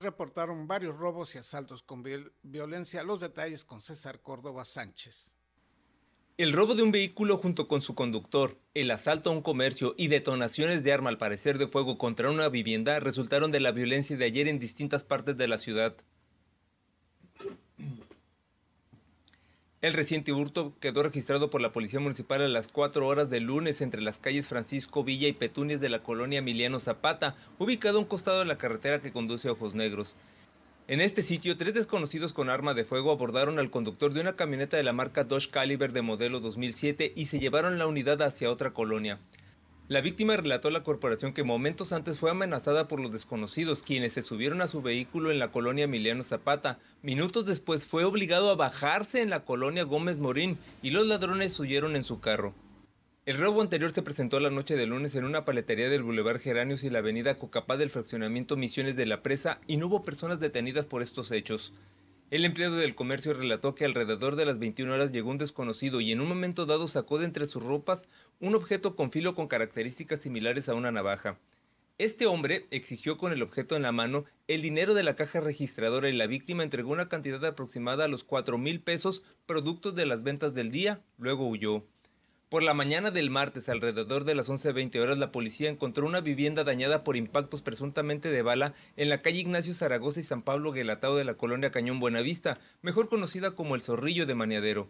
Reportaron 0.00 0.68
varios 0.68 0.96
robos 0.96 1.34
y 1.34 1.38
asaltos 1.38 1.82
con 1.82 2.04
violencia. 2.42 3.02
Los 3.02 3.20
detalles 3.20 3.64
con 3.64 3.80
César 3.80 4.20
Córdoba 4.20 4.64
Sánchez. 4.64 5.36
El 6.38 6.52
robo 6.52 6.74
de 6.74 6.82
un 6.82 6.92
vehículo 6.92 7.38
junto 7.38 7.66
con 7.66 7.80
su 7.80 7.94
conductor, 7.94 8.58
el 8.74 8.90
asalto 8.90 9.30
a 9.30 9.32
un 9.32 9.40
comercio 9.40 9.94
y 9.96 10.08
detonaciones 10.08 10.84
de 10.84 10.92
arma 10.92 11.08
al 11.08 11.16
parecer 11.16 11.56
de 11.56 11.66
fuego 11.66 11.96
contra 11.96 12.30
una 12.30 12.50
vivienda 12.50 13.00
resultaron 13.00 13.50
de 13.50 13.60
la 13.60 13.72
violencia 13.72 14.18
de 14.18 14.26
ayer 14.26 14.46
en 14.46 14.58
distintas 14.58 15.02
partes 15.02 15.38
de 15.38 15.48
la 15.48 15.56
ciudad. 15.56 15.96
El 19.82 19.92
reciente 19.92 20.32
hurto 20.32 20.72
quedó 20.80 21.02
registrado 21.02 21.50
por 21.50 21.60
la 21.60 21.70
Policía 21.70 22.00
Municipal 22.00 22.40
a 22.40 22.48
las 22.48 22.68
4 22.68 23.06
horas 23.06 23.28
del 23.28 23.44
lunes 23.44 23.82
entre 23.82 24.00
las 24.00 24.18
calles 24.18 24.48
Francisco 24.48 25.04
Villa 25.04 25.28
y 25.28 25.34
Petunias 25.34 25.82
de 25.82 25.90
la 25.90 26.02
colonia 26.02 26.38
Emiliano 26.38 26.80
Zapata, 26.80 27.36
ubicado 27.58 27.98
a 27.98 28.00
un 28.00 28.06
costado 28.06 28.38
de 28.38 28.46
la 28.46 28.56
carretera 28.56 29.02
que 29.02 29.12
conduce 29.12 29.48
a 29.48 29.52
Ojos 29.52 29.74
Negros. 29.74 30.16
En 30.88 31.02
este 31.02 31.22
sitio, 31.22 31.58
tres 31.58 31.74
desconocidos 31.74 32.32
con 32.32 32.48
arma 32.48 32.72
de 32.72 32.86
fuego 32.86 33.10
abordaron 33.10 33.58
al 33.58 33.70
conductor 33.70 34.14
de 34.14 34.22
una 34.22 34.34
camioneta 34.34 34.78
de 34.78 34.82
la 34.82 34.94
marca 34.94 35.24
Dodge 35.24 35.50
Caliber 35.50 35.92
de 35.92 36.00
modelo 36.00 36.40
2007 36.40 37.12
y 37.14 37.26
se 37.26 37.38
llevaron 37.38 37.78
la 37.78 37.86
unidad 37.86 38.22
hacia 38.22 38.50
otra 38.50 38.72
colonia. 38.72 39.20
La 39.88 40.00
víctima 40.00 40.36
relató 40.36 40.66
a 40.66 40.72
la 40.72 40.82
corporación 40.82 41.32
que 41.32 41.44
momentos 41.44 41.92
antes 41.92 42.18
fue 42.18 42.32
amenazada 42.32 42.88
por 42.88 42.98
los 42.98 43.12
desconocidos, 43.12 43.84
quienes 43.84 44.14
se 44.14 44.24
subieron 44.24 44.60
a 44.60 44.66
su 44.66 44.82
vehículo 44.82 45.30
en 45.30 45.38
la 45.38 45.52
colonia 45.52 45.84
Emiliano 45.84 46.24
Zapata. 46.24 46.80
Minutos 47.02 47.46
después 47.46 47.86
fue 47.86 48.02
obligado 48.02 48.50
a 48.50 48.56
bajarse 48.56 49.22
en 49.22 49.30
la 49.30 49.44
colonia 49.44 49.84
Gómez 49.84 50.18
Morín 50.18 50.58
y 50.82 50.90
los 50.90 51.06
ladrones 51.06 51.60
huyeron 51.60 51.94
en 51.94 52.02
su 52.02 52.18
carro. 52.18 52.52
El 53.26 53.38
robo 53.38 53.62
anterior 53.62 53.92
se 53.92 54.02
presentó 54.02 54.40
la 54.40 54.50
noche 54.50 54.74
de 54.74 54.86
lunes 54.86 55.14
en 55.14 55.24
una 55.24 55.44
paletería 55.44 55.88
del 55.88 56.02
Boulevard 56.02 56.40
Geranios 56.40 56.82
y 56.82 56.90
la 56.90 56.98
avenida 56.98 57.36
Cocapá 57.36 57.76
del 57.76 57.90
fraccionamiento 57.90 58.56
Misiones 58.56 58.96
de 58.96 59.06
la 59.06 59.22
Presa 59.22 59.60
y 59.68 59.76
no 59.76 59.86
hubo 59.86 60.04
personas 60.04 60.40
detenidas 60.40 60.86
por 60.86 61.00
estos 61.00 61.30
hechos. 61.30 61.72
El 62.28 62.44
empleado 62.44 62.74
del 62.74 62.96
comercio 62.96 63.34
relató 63.34 63.76
que 63.76 63.84
alrededor 63.84 64.34
de 64.34 64.44
las 64.44 64.58
21 64.58 64.92
horas 64.92 65.12
llegó 65.12 65.30
un 65.30 65.38
desconocido 65.38 66.00
y 66.00 66.10
en 66.10 66.20
un 66.20 66.28
momento 66.28 66.66
dado 66.66 66.88
sacó 66.88 67.18
de 67.18 67.24
entre 67.24 67.46
sus 67.46 67.62
ropas 67.62 68.08
un 68.40 68.56
objeto 68.56 68.96
con 68.96 69.12
filo 69.12 69.36
con 69.36 69.46
características 69.46 70.22
similares 70.22 70.68
a 70.68 70.74
una 70.74 70.90
navaja. 70.90 71.38
Este 71.98 72.26
hombre 72.26 72.66
exigió 72.72 73.16
con 73.16 73.32
el 73.32 73.42
objeto 73.44 73.76
en 73.76 73.82
la 73.82 73.92
mano 73.92 74.24
el 74.48 74.60
dinero 74.60 74.92
de 74.94 75.04
la 75.04 75.14
caja 75.14 75.38
registradora 75.38 76.08
y 76.08 76.14
la 76.14 76.26
víctima 76.26 76.64
entregó 76.64 76.90
una 76.90 77.08
cantidad 77.08 77.44
aproximada 77.44 78.06
a 78.06 78.08
los 78.08 78.24
4 78.24 78.58
mil 78.58 78.80
pesos 78.80 79.22
productos 79.46 79.94
de 79.94 80.06
las 80.06 80.24
ventas 80.24 80.52
del 80.52 80.72
día, 80.72 81.00
luego 81.18 81.48
huyó. 81.48 81.86
Por 82.48 82.62
la 82.62 82.74
mañana 82.74 83.10
del 83.10 83.28
martes, 83.28 83.68
alrededor 83.68 84.22
de 84.22 84.36
las 84.36 84.48
11.20 84.48 85.00
horas, 85.00 85.18
la 85.18 85.32
policía 85.32 85.68
encontró 85.68 86.06
una 86.06 86.20
vivienda 86.20 86.62
dañada 86.62 87.02
por 87.02 87.16
impactos 87.16 87.60
presuntamente 87.60 88.30
de 88.30 88.42
bala 88.42 88.72
en 88.96 89.08
la 89.08 89.20
calle 89.20 89.40
Ignacio 89.40 89.74
Zaragoza 89.74 90.20
y 90.20 90.22
San 90.22 90.42
Pablo 90.42 90.70
Guelatao 90.70 91.16
de 91.16 91.24
la 91.24 91.34
colonia 91.34 91.72
Cañón 91.72 91.98
Buenavista, 91.98 92.60
mejor 92.82 93.08
conocida 93.08 93.56
como 93.56 93.74
el 93.74 93.82
Zorrillo 93.82 94.26
de 94.26 94.36
Maniadero. 94.36 94.88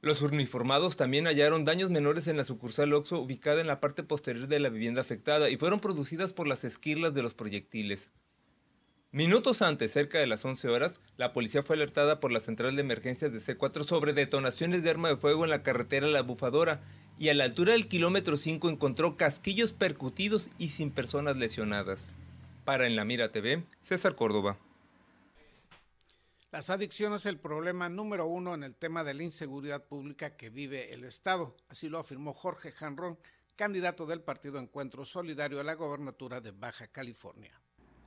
Los 0.00 0.22
uniformados 0.22 0.96
también 0.96 1.26
hallaron 1.26 1.66
daños 1.66 1.90
menores 1.90 2.26
en 2.26 2.38
la 2.38 2.44
sucursal 2.46 2.94
Oxo 2.94 3.20
ubicada 3.20 3.60
en 3.60 3.66
la 3.66 3.78
parte 3.78 4.02
posterior 4.02 4.48
de 4.48 4.58
la 4.58 4.70
vivienda 4.70 5.02
afectada 5.02 5.50
y 5.50 5.58
fueron 5.58 5.80
producidas 5.80 6.32
por 6.32 6.46
las 6.46 6.64
esquirlas 6.64 7.12
de 7.12 7.20
los 7.20 7.34
proyectiles. 7.34 8.10
Minutos 9.16 9.62
antes, 9.62 9.92
cerca 9.92 10.18
de 10.18 10.26
las 10.26 10.44
11 10.44 10.68
horas, 10.68 11.00
la 11.16 11.32
policía 11.32 11.62
fue 11.62 11.76
alertada 11.76 12.20
por 12.20 12.32
la 12.32 12.40
central 12.40 12.76
de 12.76 12.82
emergencias 12.82 13.32
de 13.32 13.38
C4 13.38 13.86
sobre 13.86 14.12
detonaciones 14.12 14.82
de 14.82 14.90
arma 14.90 15.08
de 15.08 15.16
fuego 15.16 15.44
en 15.44 15.48
la 15.48 15.62
carretera 15.62 16.06
La 16.06 16.20
Bufadora 16.20 16.82
y 17.18 17.30
a 17.30 17.34
la 17.34 17.44
altura 17.44 17.72
del 17.72 17.88
kilómetro 17.88 18.36
5 18.36 18.68
encontró 18.68 19.16
casquillos 19.16 19.72
percutidos 19.72 20.50
y 20.58 20.68
sin 20.68 20.90
personas 20.90 21.38
lesionadas. 21.38 22.14
Para 22.66 22.86
En 22.86 22.94
la 22.94 23.06
Mira 23.06 23.32
TV, 23.32 23.64
César 23.80 24.16
Córdoba. 24.16 24.58
Las 26.52 26.68
adicciones 26.68 27.22
es 27.22 27.26
el 27.32 27.38
problema 27.38 27.88
número 27.88 28.26
uno 28.26 28.54
en 28.54 28.64
el 28.64 28.76
tema 28.76 29.02
de 29.02 29.14
la 29.14 29.22
inseguridad 29.22 29.82
pública 29.82 30.36
que 30.36 30.50
vive 30.50 30.92
el 30.92 31.04
Estado, 31.04 31.56
así 31.70 31.88
lo 31.88 31.98
afirmó 31.98 32.34
Jorge 32.34 32.70
Janrón, 32.70 33.18
candidato 33.56 34.04
del 34.04 34.20
Partido 34.20 34.58
Encuentro 34.58 35.06
Solidario 35.06 35.58
a 35.58 35.64
la 35.64 35.72
gobernatura 35.72 36.42
de 36.42 36.50
Baja 36.50 36.88
California. 36.88 37.58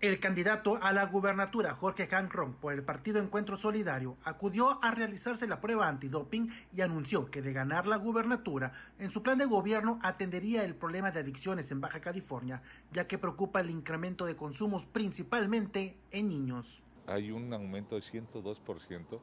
El 0.01 0.21
candidato 0.21 0.79
a 0.81 0.93
la 0.93 1.07
gubernatura, 1.07 1.73
Jorge 1.73 2.07
Hanron, 2.09 2.53
por 2.53 2.71
el 2.71 2.83
Partido 2.83 3.19
Encuentro 3.19 3.57
Solidario, 3.57 4.15
acudió 4.23 4.81
a 4.81 4.91
realizarse 4.91 5.45
la 5.45 5.59
prueba 5.59 5.89
antidoping 5.89 6.49
y 6.73 6.79
anunció 6.79 7.29
que 7.29 7.41
de 7.41 7.51
ganar 7.51 7.85
la 7.85 7.97
gubernatura, 7.97 8.71
en 8.97 9.11
su 9.11 9.21
plan 9.21 9.37
de 9.37 9.43
gobierno 9.43 9.99
atendería 10.01 10.63
el 10.63 10.73
problema 10.73 11.11
de 11.11 11.19
adicciones 11.19 11.69
en 11.71 11.81
Baja 11.81 11.99
California, 11.99 12.61
ya 12.93 13.07
que 13.07 13.17
preocupa 13.17 13.59
el 13.59 13.69
incremento 13.69 14.25
de 14.25 14.37
consumos 14.37 14.85
principalmente 14.85 15.97
en 16.11 16.29
niños. 16.29 16.81
Hay 17.05 17.31
un 17.31 17.51
aumento 17.53 17.95
de 17.95 18.01
102% 18.01 19.19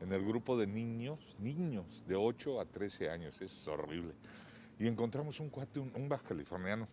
en 0.00 0.10
el 0.10 0.24
grupo 0.24 0.56
de 0.56 0.66
niños, 0.66 1.20
niños 1.38 2.02
de 2.08 2.16
8 2.16 2.60
a 2.60 2.64
13 2.64 3.10
años, 3.10 3.42
es 3.42 3.68
horrible. 3.68 4.14
Y 4.78 4.88
encontramos 4.88 5.38
un 5.38 5.50
cuate, 5.50 5.80
un, 5.80 5.92
un 5.94 6.08
baja 6.08 6.24
californiano, 6.28 6.88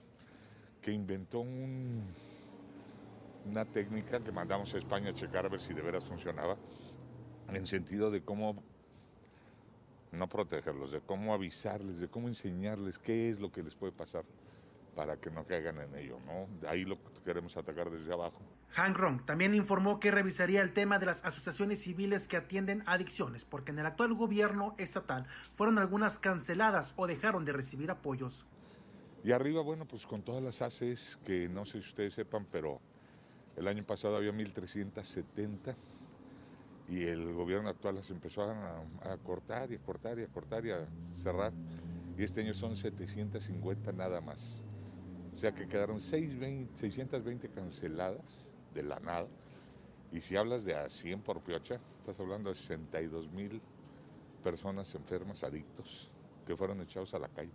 que 0.82 0.92
inventó 0.92 1.40
un 1.40 2.04
una 3.46 3.66
técnica 3.66 4.20
que 4.20 4.32
mandamos 4.32 4.74
a 4.74 4.78
España 4.78 5.10
a 5.10 5.14
checar 5.14 5.46
a 5.46 5.50
ver 5.50 5.62
si 5.62 5.74
de 5.74 5.82
veras 5.82 6.04
funcionaba, 6.06 6.58
en 7.50 7.66
sentido 7.66 8.12
de 8.12 8.24
cómo 8.24 8.64
no 10.12 10.28
protegerlos, 10.28 10.92
de 10.92 11.02
cómo 11.02 11.34
avisarles, 11.34 12.00
de 12.00 12.08
cómo 12.08 12.28
enseñarles 12.28 13.00
qué 13.00 13.30
es 13.30 13.40
lo 13.40 13.52
que 13.52 13.64
les 13.64 13.76
puede 13.76 13.94
pasar 13.94 14.26
para 14.96 15.18
que 15.18 15.32
no 15.32 15.46
caigan 15.46 15.80
en 15.80 15.96
ello, 15.96 16.20
¿no? 16.26 16.48
De 16.60 16.68
ahí 16.68 16.84
lo 16.84 16.98
queremos 17.24 17.56
atacar 17.56 17.90
desde 17.90 18.12
abajo. 18.12 18.40
Han 18.76 18.94
Rong 18.94 19.26
también 19.26 19.54
informó 19.54 20.00
que 20.00 20.12
revisaría 20.12 20.62
el 20.62 20.74
tema 20.74 21.00
de 21.00 21.06
las 21.06 21.24
asociaciones 21.24 21.82
civiles 21.82 22.28
que 22.28 22.38
atienden 22.38 22.84
adicciones, 22.86 23.46
porque 23.46 23.72
en 23.72 23.80
el 23.80 23.86
actual 23.86 24.14
gobierno 24.14 24.76
estatal 24.78 25.28
fueron 25.54 25.78
algunas 25.78 26.20
canceladas 26.20 26.94
o 26.96 27.08
dejaron 27.08 27.46
de 27.46 27.54
recibir 27.54 27.92
apoyos. 27.92 28.46
Y 29.24 29.34
arriba, 29.34 29.62
bueno, 29.62 29.86
pues 29.86 30.08
con 30.08 30.24
todas 30.24 30.44
las 30.44 30.62
ACES 30.62 31.20
que 31.26 31.48
no 31.48 31.66
sé 31.66 31.82
si 31.82 31.90
ustedes 31.90 32.14
sepan, 32.14 32.46
pero 32.52 32.82
el 33.56 33.68
año 33.68 33.84
pasado 33.84 34.16
había 34.18 34.32
1.370 34.32 35.76
y 36.90 37.04
el 37.04 37.34
gobierno 37.34 37.70
actual 37.70 37.96
las 37.96 38.10
empezó 38.10 38.44
a, 38.44 39.18
cortar 39.24 39.72
y 39.72 39.76
a 39.76 39.80
cortar 39.80 40.20
y 40.20 40.24
a 40.24 40.28
cortar 40.28 40.66
y 40.66 40.72
a 40.72 40.88
cerrar. 41.16 41.54
Y 42.18 42.24
este 42.24 42.42
año 42.42 42.54
son 42.54 42.76
750 42.76 43.92
nada 43.94 44.20
más. 44.20 44.64
O 45.34 45.38
sea 45.38 45.54
que 45.54 45.68
quedaron 45.68 46.02
620 46.02 47.50
canceladas 47.50 48.54
de 48.74 48.84
la 48.84 49.00
nada. 49.00 49.28
Y 50.12 50.20
si 50.20 50.36
hablas 50.36 50.66
de 50.66 50.76
a 50.76 50.90
100 50.90 51.22
por 51.22 51.42
piocha, 51.42 51.80
estás 52.00 52.20
hablando 52.20 52.50
de 52.50 52.56
62 52.56 53.32
mil 53.32 53.62
personas 54.44 54.94
enfermas, 54.96 55.44
adictos, 55.44 56.12
que 56.46 56.58
fueron 56.58 56.82
echados 56.82 57.14
a 57.14 57.20
la 57.20 57.30
calle. 57.30 57.52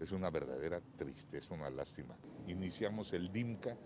Es 0.00 0.12
una 0.12 0.30
verdadera 0.30 0.80
tristeza, 0.96 1.52
una 1.52 1.68
lástima. 1.68 2.16
Iniciamos 2.46 3.12
el 3.12 3.30
DIMCA 3.30 3.76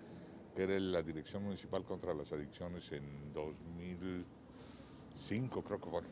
que 0.54 0.62
era 0.62 0.78
la 0.78 1.02
Dirección 1.02 1.42
Municipal 1.42 1.84
contra 1.84 2.14
las 2.14 2.30
Adicciones 2.32 2.92
en 2.92 3.32
2005, 3.32 5.62
creo 5.62 5.80
que 5.80 5.90
fue. 5.90 6.02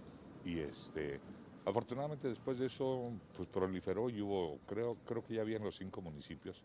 Y 0.45 0.59
este, 0.59 1.21
afortunadamente 1.65 2.27
después 2.29 2.59
de 2.59 2.67
eso, 2.67 3.13
pues 3.37 3.49
proliferó 3.49 4.11
y 4.11 4.21
hubo, 4.21 4.59
creo, 4.67 4.97
creo 5.07 5.25
que 5.25 5.35
ya 5.35 5.43
habían 5.43 5.63
los 5.63 5.77
cinco 5.77 6.03
municipios 6.03 6.61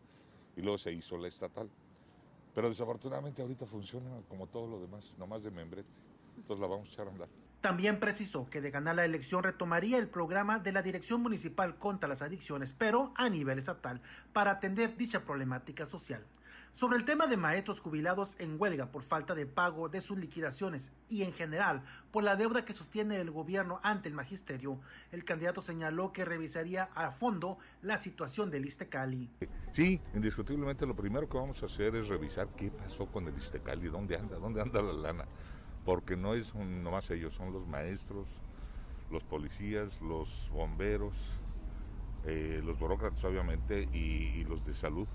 y 0.56 0.62
luego 0.62 0.80
se 0.80 0.92
hizo 0.92 1.18
la 1.18 1.28
estatal. 1.28 1.70
Pero 2.56 2.70
desafortunadamente 2.70 3.44
ahorita 3.44 3.68
funciona 3.68 4.10
como 4.28 4.48
todo 4.48 4.68
lo 4.68 4.80
demás, 4.80 5.16
nomás 5.20 5.44
de 5.44 5.52
membrete. 5.52 5.94
Entonces 6.36 6.60
la 6.60 6.68
vamos 6.68 6.90
a 6.90 6.92
echar 6.92 7.08
a 7.08 7.12
andar. 7.12 7.30
También 7.62 8.00
precisó 8.00 8.50
que 8.50 8.62
de 8.62 8.72
ganar 8.72 8.96
la 8.96 9.06
elección 9.06 9.44
retomaría 9.44 9.98
el 9.98 10.08
programa 10.08 10.60
de 10.60 10.72
la 10.72 10.82
Dirección 10.82 11.22
Municipal 11.22 11.78
contra 11.78 12.08
las 12.08 12.22
Adicciones, 12.22 12.72
pero 12.74 13.12
a 13.16 13.30
nivel 13.30 13.60
estatal, 13.60 14.02
para 14.32 14.52
atender 14.52 14.96
dicha 14.96 15.26
problemática 15.26 15.86
social. 15.86 16.26
Sobre 16.78 16.96
el 16.96 17.06
tema 17.06 17.26
de 17.26 17.38
maestros 17.38 17.80
jubilados 17.80 18.36
en 18.38 18.62
huelga 18.62 18.92
por 18.92 19.02
falta 19.02 19.34
de 19.34 19.48
pago 19.48 19.90
de 19.90 20.00
sus 20.00 20.20
liquidaciones 20.20 20.92
y 21.10 21.24
en 21.24 21.34
general 21.34 21.82
por 22.12 22.24
la 22.24 22.36
deuda 22.36 22.66
que 22.66 22.74
sostiene 22.74 23.20
el 23.20 23.32
gobierno 23.32 23.80
ante 23.82 24.10
el 24.10 24.13
magisterio, 24.13 24.80
el 25.12 25.24
candidato 25.24 25.63
señaló 25.63 26.13
que 26.13 26.24
revisaría 26.24 26.84
a 26.94 27.10
fondo 27.10 27.58
la 27.82 28.00
situación 28.00 28.52
del 28.52 28.66
Istecali. 28.66 29.28
Sí, 29.72 30.00
indiscutiblemente 30.13 30.86
lo 30.86 30.96
primero 30.96 31.28
que 31.28 31.40
vamos 31.40 31.63
a 31.63 31.66
hacer 31.66 31.96
es 31.96 32.10
revisar 32.10 32.50
qué 32.56 32.70
pasó 32.70 33.08
con 33.08 33.28
el 33.28 33.36
Istecali, 33.36 33.88
dónde 33.88 34.16
anda, 34.16 34.38
dónde 34.38 34.62
anda 34.62 34.80
la 34.80 34.94
lana, 34.94 35.26
porque 35.84 36.16
no 36.16 36.36
es 36.36 36.54
nomás 36.54 37.10
ellos, 37.10 37.34
son 37.34 37.54
los 37.54 37.66
maestros, 37.66 38.28
los 39.10 39.24
policías, 39.24 40.00
los 40.00 40.48
bomberos, 40.54 41.16
eh, 42.28 42.62
los 42.63 42.78
burócratas 42.78 43.24
obviamente 43.24 43.90
y 43.92 44.44
los 44.44 44.63
de 44.63 44.76
salud 44.76 45.08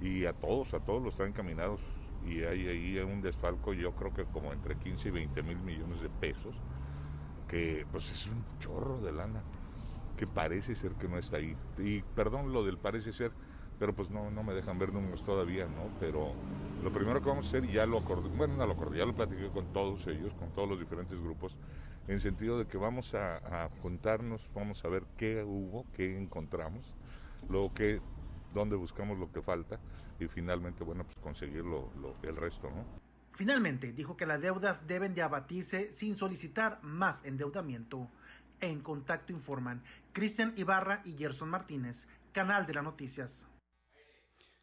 y 0.00 0.26
a 0.26 0.34
todos, 0.34 0.74
a 0.74 0.80
todos 0.80 1.02
los 1.02 1.14
están 1.14 1.28
encaminados 1.28 1.82
y 2.20 2.42
hay 2.44 2.68
ahí 2.68 2.98
un 3.00 3.22
desfalco 3.22 3.74
yo 3.74 3.94
creo 3.94 4.12
que 4.14 4.26
como 4.26 4.52
entre 4.54 4.76
15 4.78 5.08
y 5.08 5.12
20 5.12 5.42
mil 5.42 5.60
millones 5.62 6.00
de 6.00 6.10
pesos, 6.10 6.64
que 7.46 7.86
pues 7.90 8.10
es 8.10 8.26
un 8.26 8.46
chorro 8.58 9.00
de 9.00 9.12
lana, 9.12 9.46
que 10.16 10.26
parece 10.26 10.74
ser 10.76 10.96
que 10.96 11.08
no 11.08 11.18
está 11.18 11.38
ahí. 11.38 11.58
Y 11.78 12.02
perdón 12.02 12.52
lo 12.52 12.64
del 12.64 12.78
parece 12.78 13.12
ser, 13.12 13.36
pero 13.78 13.94
pues 13.94 14.10
no, 14.10 14.30
no 14.30 14.42
me 14.44 14.54
dejan 14.54 14.78
ver 14.78 14.92
números 14.92 15.24
todavía, 15.24 15.68
¿no? 15.68 15.92
Pero 15.98 16.38
lo 16.80 16.92
primero 16.92 17.22
que 17.22 17.28
vamos 17.30 17.46
a 17.46 17.50
hacer, 17.58 17.68
ya 17.70 17.86
lo 17.86 17.98
acordé, 17.98 18.30
bueno, 18.30 18.56
no 18.56 18.66
lo 18.66 18.72
acordé, 18.74 18.98
ya 18.98 19.06
lo 19.06 19.14
platiqué 19.14 19.50
con 19.50 19.68
todos 19.68 20.06
ellos, 20.08 20.34
con 20.34 20.52
todos 20.52 20.68
los 20.68 20.78
diferentes 20.80 21.18
grupos, 21.20 21.58
en 22.06 22.20
sentido 22.20 22.58
de 22.58 22.66
que 22.66 22.78
vamos 22.78 23.14
a, 23.14 23.64
a 23.66 23.68
juntarnos, 23.70 24.50
vamos 24.54 24.84
a 24.84 24.88
ver 24.88 25.06
qué 25.16 25.42
hubo, 25.44 25.90
qué 25.92 26.16
encontramos, 26.18 26.94
lo 27.48 27.72
que 27.74 28.02
dónde 28.52 28.76
buscamos 28.76 29.18
lo 29.18 29.30
que 29.30 29.42
falta 29.42 29.78
y 30.18 30.26
finalmente, 30.26 30.84
bueno, 30.84 31.04
pues 31.04 31.16
conseguir 31.18 31.64
lo, 31.64 31.90
el 32.22 32.36
resto, 32.36 32.70
¿no? 32.70 32.84
Finalmente, 33.32 33.92
dijo 33.92 34.16
que 34.16 34.26
las 34.26 34.40
deudas 34.40 34.86
deben 34.86 35.14
de 35.14 35.22
abatirse 35.22 35.92
sin 35.92 36.16
solicitar 36.16 36.82
más 36.82 37.24
endeudamiento. 37.24 38.08
En 38.60 38.80
contacto 38.80 39.32
informan 39.32 39.82
Cristian 40.12 40.52
Ibarra 40.56 41.00
y 41.04 41.16
Gerson 41.16 41.48
Martínez, 41.48 42.06
Canal 42.32 42.66
de 42.66 42.74
las 42.74 42.84
Noticias. 42.84 43.46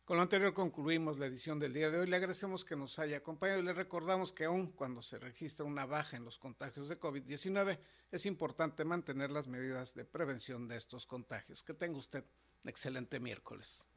Con 0.08 0.16
lo 0.16 0.24
anterior 0.24 0.54
concluimos 0.54 1.20
la 1.20 1.26
edición 1.26 1.60
del 1.60 1.74
día 1.74 1.92
de 1.92 2.00
hoy. 2.00 2.08
Le 2.08 2.16
agradecemos 2.16 2.64
que 2.64 2.78
nos 2.78 2.98
haya 2.98 3.18
acompañado 3.18 3.60
y 3.60 3.64
le 3.64 3.74
recordamos 3.74 4.32
que 4.32 4.46
aún 4.46 4.72
cuando 4.72 5.02
se 5.02 5.20
registra 5.20 5.66
una 5.66 5.86
baja 5.86 6.16
en 6.16 6.24
los 6.24 6.40
contagios 6.40 6.88
de 6.88 6.98
COVID-19, 6.98 7.78
es 8.10 8.26
importante 8.26 8.86
mantener 8.86 9.32
las 9.32 9.50
medidas 9.50 9.96
de 9.96 10.06
prevención 10.06 10.70
de 10.70 10.78
estos 10.78 11.06
contagios. 11.06 11.62
Que 11.62 11.74
tenga 11.74 11.98
usted 11.98 12.24
un 12.64 12.70
excelente 12.70 13.20
miércoles. 13.20 13.90